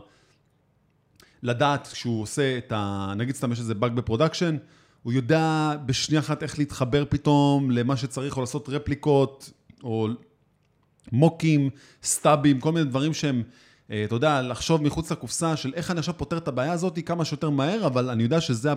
[1.44, 3.14] לדעת כשהוא עושה את ה...
[3.18, 4.58] נגיד סתם יש איזה באג ב production,
[5.04, 9.52] הוא יודע בשנייה אחת איך להתחבר פתאום למה שצריך, או לעשות רפליקות,
[9.84, 10.08] או
[11.12, 11.70] מוקים,
[12.04, 13.44] סטאבים, כל מיני דברים שהם,
[13.92, 17.26] אה, אתה יודע, לחשוב מחוץ לקופסה של איך אני עכשיו פותר את הבעיה הזאת כמה
[17.26, 18.70] שיותר מהר, אבל אני יודע שזה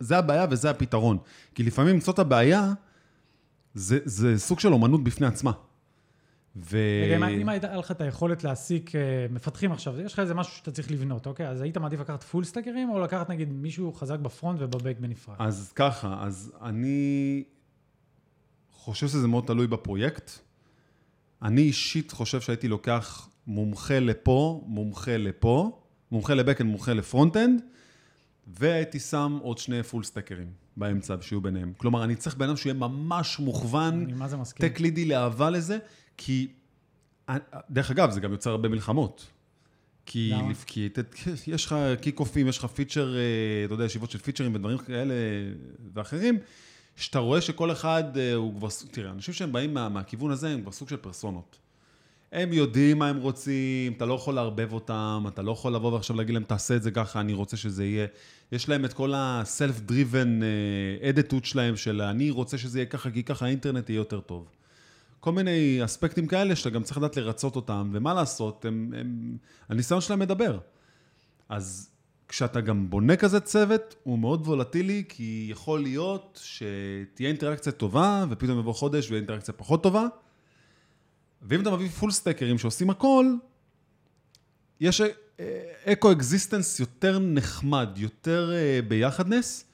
[0.00, 1.18] זה הבעיה וזה הפתרון.
[1.54, 2.72] כי לפעמים למצוא את הבעיה,
[3.74, 5.52] זה, זה סוג של אומנות בפני עצמה.
[6.56, 6.78] ו...
[7.04, 10.70] רגע, אם- הייתה לך את היכולת להעסיק אה, מפתחים עכשיו, יש לך איזה משהו שאתה
[10.70, 11.48] צריך לבנות, אוקיי?
[11.48, 14.96] אז היית מעדיף לקחת פול סטאקרים, או לקחת נגיד מישהו חזק ב front וב back
[15.00, 15.36] בנפרד?
[15.38, 17.42] אז ככה, אז אני
[18.72, 20.30] חושב שזה מאוד תלוי בפרויקט.
[21.42, 25.80] אני אישית חושב שהייתי לוקח מומחה לפה, מומחה לפה,
[26.10, 27.62] מומחה ל backend, מומחה ל front-end,
[28.58, 30.46] והייתי שם עוד שני פול סטקרים
[30.76, 31.72] באמצע, שיהיו ביניהם.
[31.76, 34.04] כלומר, אני צריך בן אדם שיהיה ממש מוכוון.
[34.68, 35.78] tech lead י לאהבה לזה,
[36.16, 36.48] כי...
[37.70, 39.26] דרך אגב, זה גם יוצר הרבה מלחמות.
[40.06, 40.30] כי?
[40.66, 40.98] כי ת-
[41.46, 43.20] יש לך קיק-אופים, יש לך פיצ'ר, אה,
[43.64, 45.14] אתה יודע, ישיבות של פיצ'רים ודברים כאלה
[45.94, 46.38] ואחרים,
[46.96, 50.62] שאתה רואה שכל אחד אה, הוא כבר, תראה, אנשים שהם באים מה, מהכיוון הזה הם
[50.62, 51.58] כבר סוג של פרסונות.
[52.32, 56.16] הם יודעים מה הם רוצים, אתה לא יכול לערבב אותם, אתה לא יכול לבוא ועכשיו
[56.16, 58.06] להגיד להם, תעשה את זה ככה, אני רוצה שזה יהיה.
[58.52, 63.22] יש להם את כל ה-self-driven אה, attitude שלהם, של אני רוצה שזה יהיה ככה, כי
[63.22, 64.48] ככה האינטרנט יהיה יותר טוב.
[65.20, 69.36] כל מיני אספקטים כאלה שאתה גם צריך לדעת לרצות אותם, ומה לעשות, הם, הם,
[69.68, 70.58] הניסיון שלהם מדבר.
[71.48, 71.90] אז
[72.28, 78.58] כשאתה גם בונה כזה צוות, הוא מאוד וולטילי, כי יכול להיות שתהיה אינטראקציה טובה, ופתאום
[78.58, 80.06] יבוא חודש ויהיה אינטראקציה פחות טובה.
[81.42, 83.26] ואם אתה מביא פול סטקרים שעושים הכל,
[84.80, 85.02] יש
[85.84, 89.64] co-existence יותר נחמד, יותר אה, ביחדנס.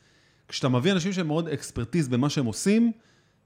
[0.48, 2.92] כשאתה מביא אנשים שהם מאוד expertise במה שהם עושים,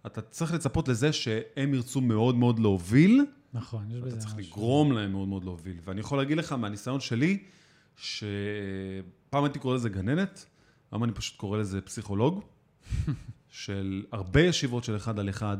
[0.06, 4.50] אתה צריך לצפות לזה שהם ירצו מאוד מאוד להוביל, נכון, יש אתה בזה צריך משהו.
[4.50, 5.76] לגרום להם מאוד מאוד להוביל.
[5.84, 7.38] ואני יכול להגיד לך מהניסיון שלי,
[7.96, 10.46] שפעם הייתי קורא לזה גננת,
[10.92, 12.44] היום אני פשוט קורא לזה פסיכולוג,
[13.50, 15.56] של הרבה ישיבות של אחד על אחד,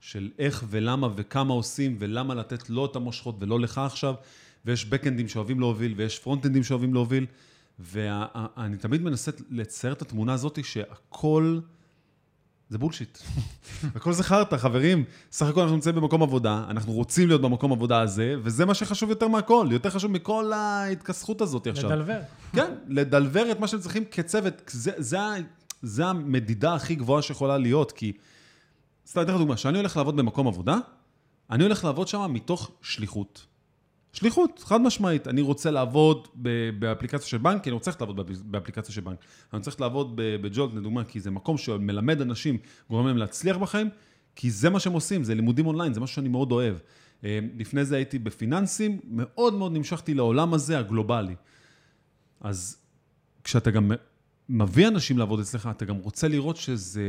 [0.00, 4.14] של איך ולמה וכמה עושים, ולמה לתת לו את המושכות ולא לך עכשיו,
[4.64, 7.26] ויש בקאנדים שאוהבים להוביל, ויש פרונטנדים שאוהבים להוביל,
[7.78, 11.58] ואני תמיד מנסה לצייר את התמונה הזאת שהכל...
[12.68, 13.18] זה בולשיט.
[13.96, 15.04] הכל זה חרטא, חברים.
[15.32, 19.10] סך הכל אנחנו נמצאים במקום עבודה, אנחנו רוצים להיות במקום עבודה הזה, וזה מה שחשוב
[19.10, 21.90] יותר מהכל, יותר חשוב מכל ההתכסחות הזאת עכשיו.
[21.90, 22.20] לדלבר.
[22.52, 24.54] כן, לדלבר את מה שהם צריכים כצוות.
[24.70, 25.18] זה, זה,
[25.82, 28.12] זה המדידה הכי גבוהה שיכולה להיות, כי...
[29.06, 30.78] סתם, אתן לך דוגמה, כשאני הולך לעבוד במקום עבודה,
[31.50, 33.46] אני הולך לעבוד שם מתוך שליחות.
[34.12, 35.28] שליחות, חד משמעית.
[35.28, 36.28] אני רוצה לעבוד
[36.78, 39.18] באפליקציה של בנק, כי אני רוצה לעבוד באפליקציה של בנק.
[39.52, 42.58] אני צריך לעבוד בג'ולט, לדוגמה, כי זה מקום שמלמד אנשים,
[42.90, 43.88] גורם להם להצליח בחיים,
[44.36, 46.76] כי זה מה שהם עושים, זה לימודים אונליין, זה משהו שאני מאוד אוהב.
[47.24, 51.34] אה, לפני זה הייתי בפיננסים, מאוד מאוד נמשכתי לעולם הזה, הגלובלי.
[52.40, 52.76] אז
[53.44, 53.92] כשאתה גם
[54.48, 57.02] מביא אנשים לעבוד אצלך, אתה גם רוצה לראות שזה...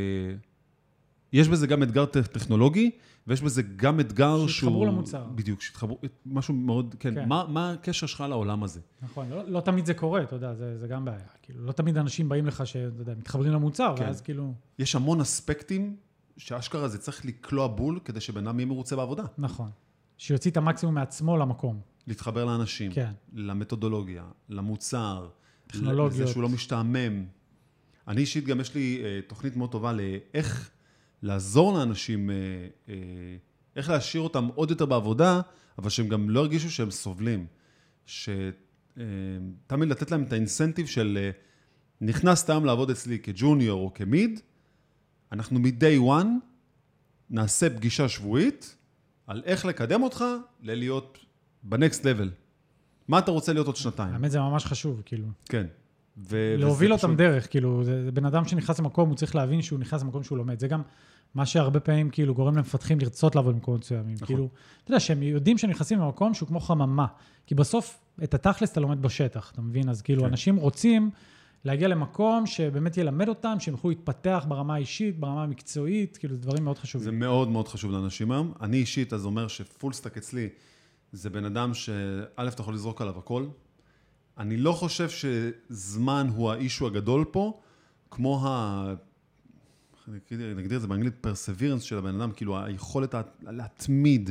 [1.33, 2.91] יש בזה גם אתגר טכנולוגי,
[3.27, 4.47] ויש בזה גם אתגר שהוא...
[4.47, 5.23] שיתחברו למוצר.
[5.35, 7.15] בדיוק, שיתחברו, משהו מאוד, כן.
[7.15, 7.27] כן.
[7.27, 8.79] מה, מה הקשר שלך לעולם הזה?
[9.01, 11.19] נכון, לא, לא תמיד זה קורה, אתה יודע, זה, זה גם בעיה.
[11.41, 14.03] כאילו, לא תמיד אנשים באים לך, שאתה יודע, מתחברים למוצר, כן.
[14.03, 14.53] ואז כאילו...
[14.79, 15.95] יש המון אספקטים
[16.37, 19.23] שאשכרה זה צריך לקלוע בול כדי שבן אדם יהיה מרוצה בעבודה.
[19.37, 19.69] נכון.
[20.17, 21.79] שיוציא את המקסימום מעצמו למקום.
[22.07, 23.11] להתחבר לאנשים, כן.
[23.33, 25.27] למתודולוגיה, למוצר,
[25.67, 26.21] טכנולוגיות.
[26.21, 27.25] לזה שהוא לא משתעמם.
[28.07, 30.71] אני אישית גם יש לי uh, תוכנית מאוד טובה לאיך
[31.23, 32.33] לעזור לאנשים, uh,
[32.87, 32.91] uh,
[33.75, 35.41] איך להשאיר אותם עוד יותר בעבודה,
[35.77, 37.45] אבל שהם גם לא הרגישו שהם סובלים.
[38.05, 38.57] שתמיד
[39.71, 41.29] uh, לתת להם את האינסנטיב של
[42.01, 44.39] נכנסת היום לעבוד אצלי כג'וניור או כמיד,
[45.31, 46.27] אנחנו מ-day one
[47.29, 48.75] נעשה פגישה שבועית
[49.27, 50.25] על איך לקדם אותך
[50.61, 51.17] ללהיות
[51.63, 52.31] בנקסט לבל.
[53.07, 54.13] מה אתה רוצה להיות עוד שנתיים?
[54.13, 55.27] האמת זה ממש חשוב, כאילו.
[55.45, 55.67] כן.
[56.17, 57.17] ו- להוביל אותם פשוט...
[57.17, 60.37] דרך, כאילו, זה, זה בן אדם שנכנס למקום, הוא צריך להבין שהוא נכנס למקום שהוא
[60.37, 60.59] לומד.
[60.59, 60.81] זה גם
[61.35, 64.15] מה שהרבה פעמים כאילו גורם למפתחים לרצות לעבוד במקומות מסוימים.
[64.15, 64.27] נכון.
[64.27, 64.49] כאילו,
[64.83, 67.05] אתה יודע, שהם יודעים שהם נכנסים למקום שהוא כמו חממה.
[67.45, 69.89] כי בסוף, את התכלס אתה לומד בשטח, אתה מבין?
[69.89, 70.27] אז כאילו, כן.
[70.27, 71.09] אנשים רוצים
[71.65, 76.63] להגיע למקום שבאמת ילמד אותם, שהם יוכלו להתפתח ברמה האישית, ברמה המקצועית, כאילו, זה דברים
[76.63, 77.05] מאוד חשובים.
[77.05, 78.53] זה מאוד מאוד חשוב לאנשים היום.
[78.61, 80.49] אני אישית, אז אומר ש full stack אצלי,
[81.11, 83.45] זה בן אדם שא', אתה יכול לזרוק עליו הכל.
[84.41, 87.61] אני לא חושב שזמן הוא ה issue הגדול פה,
[88.11, 88.93] כמו ה...
[90.37, 94.29] נגדיר את זה באנגלית, פרסווירנס של הבן אדם, כאילו היכולת להתמיד.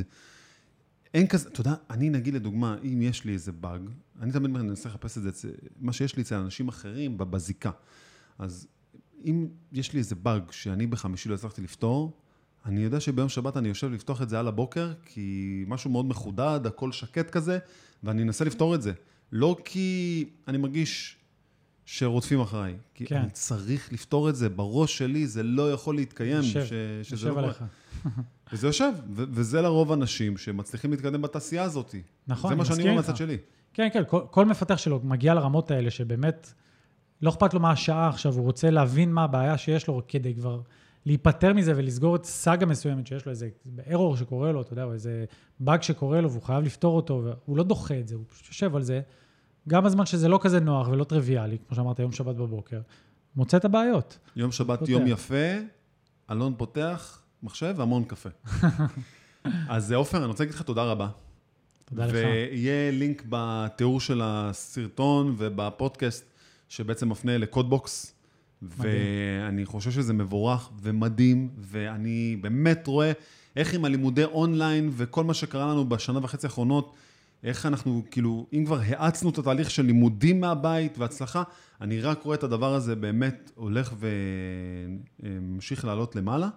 [1.13, 3.81] אין כזה, אתה יודע, אני נגיד לדוגמה, אם יש לי איזה באג,
[4.21, 5.49] אני תמיד מנסה לחפש את זה,
[5.79, 7.71] מה שיש לי אצל אנשים אחרים בזיקה.
[8.39, 8.67] אז
[9.25, 12.17] אם יש לי איזה באג שאני בחמישי לא הצלחתי לפתור,
[12.65, 16.59] אני יודע שביום שבת אני יושב לפתוח את זה על הבוקר, כי משהו מאוד מחודד,
[16.65, 17.59] הכל שקט כזה,
[18.03, 18.93] ואני אנסה לפתור את זה.
[19.31, 21.17] לא כי אני מרגיש
[21.85, 23.17] שרודפים אחריי, כי כן.
[23.17, 26.69] אני צריך לפתור את זה, בראש שלי זה לא יכול להתקיים, יושב, ש,
[27.09, 27.63] שזה יושב לא עליך.
[28.53, 31.95] וזה יושב, ו- וזה לרוב אנשים שמצליחים להתקדם בתעשייה הזאת.
[32.27, 33.37] נכון, זה מה שאני אומר מהצד שלי.
[33.73, 36.53] כן, כן, כל, כל מפתח שלו מגיע לרמות האלה, שבאמת
[37.21, 40.61] לא אכפת לו מה השעה עכשיו, הוא רוצה להבין מה הבעיה שיש לו כדי כבר
[41.05, 43.49] להיפטר מזה ולסגור את סאגה מסוימת שיש לו, איזה
[43.91, 45.25] ארור שקורה לו, אתה יודע, או איזה
[45.59, 48.75] באג שקורה לו והוא חייב לפתור אותו, והוא לא דוחה את זה, הוא פשוט יושב
[48.75, 49.01] על זה.
[49.67, 52.81] גם בזמן שזה לא כזה נוח ולא טריוויאלי, כמו שאמרת, יום שבת בבוקר,
[53.35, 54.17] מוצא את הבעיות.
[54.35, 54.91] יום שבת, פותח.
[54.91, 55.55] יום יפה,
[56.31, 58.29] אלון פותח מחשב והמון קפה.
[59.69, 61.07] אז עופר, אני רוצה להגיד לך תודה רבה.
[61.85, 62.13] תודה לך.
[62.13, 66.25] ויהיה לינק בתיאור של הסרטון ובפודקאסט,
[66.69, 68.15] שבעצם מפנה לקודבוקס.
[68.61, 73.11] ואני חושב שזה מבורך ומדהים, ואני באמת רואה
[73.55, 76.95] איך עם הלימודי אונליין וכל מה שקרה לנו בשנה וחצי האחרונות,
[77.43, 81.43] איך אנחנו, כאילו, אם כבר האצנו את התהליך של לימודים מהבית והצלחה,
[81.81, 83.93] אני רק רואה את הדבר הזה באמת הולך
[85.19, 86.49] וממשיך לעלות למעלה,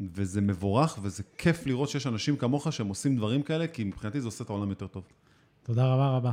[0.00, 4.26] וזה מבורך, וזה כיף לראות שיש אנשים כמוך שהם עושים דברים כאלה, כי מבחינתי זה
[4.26, 5.02] עושה את העולם יותר טוב.
[5.62, 6.32] תודה רבה רבה.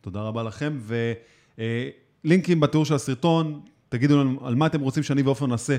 [0.00, 0.80] תודה רבה לכם,
[2.24, 3.60] ולינקים בתיאור של הסרטון,
[3.92, 5.76] תגידו לנו על מה אתם רוצים שאני ועופר נעשה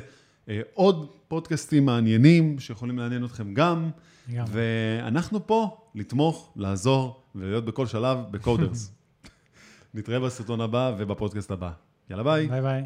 [0.50, 3.90] אה, עוד פודקאסטים מעניינים שיכולים לעניין אתכם גם.
[4.34, 4.46] גם.
[4.48, 8.92] ואנחנו פה לתמוך, לעזור ולהיות בכל שלב בקודרס.
[9.94, 11.72] נתראה בסרטון הבא ובפודקאסט הבא.
[12.10, 12.48] יאללה ביי.
[12.48, 12.84] ביי ביי.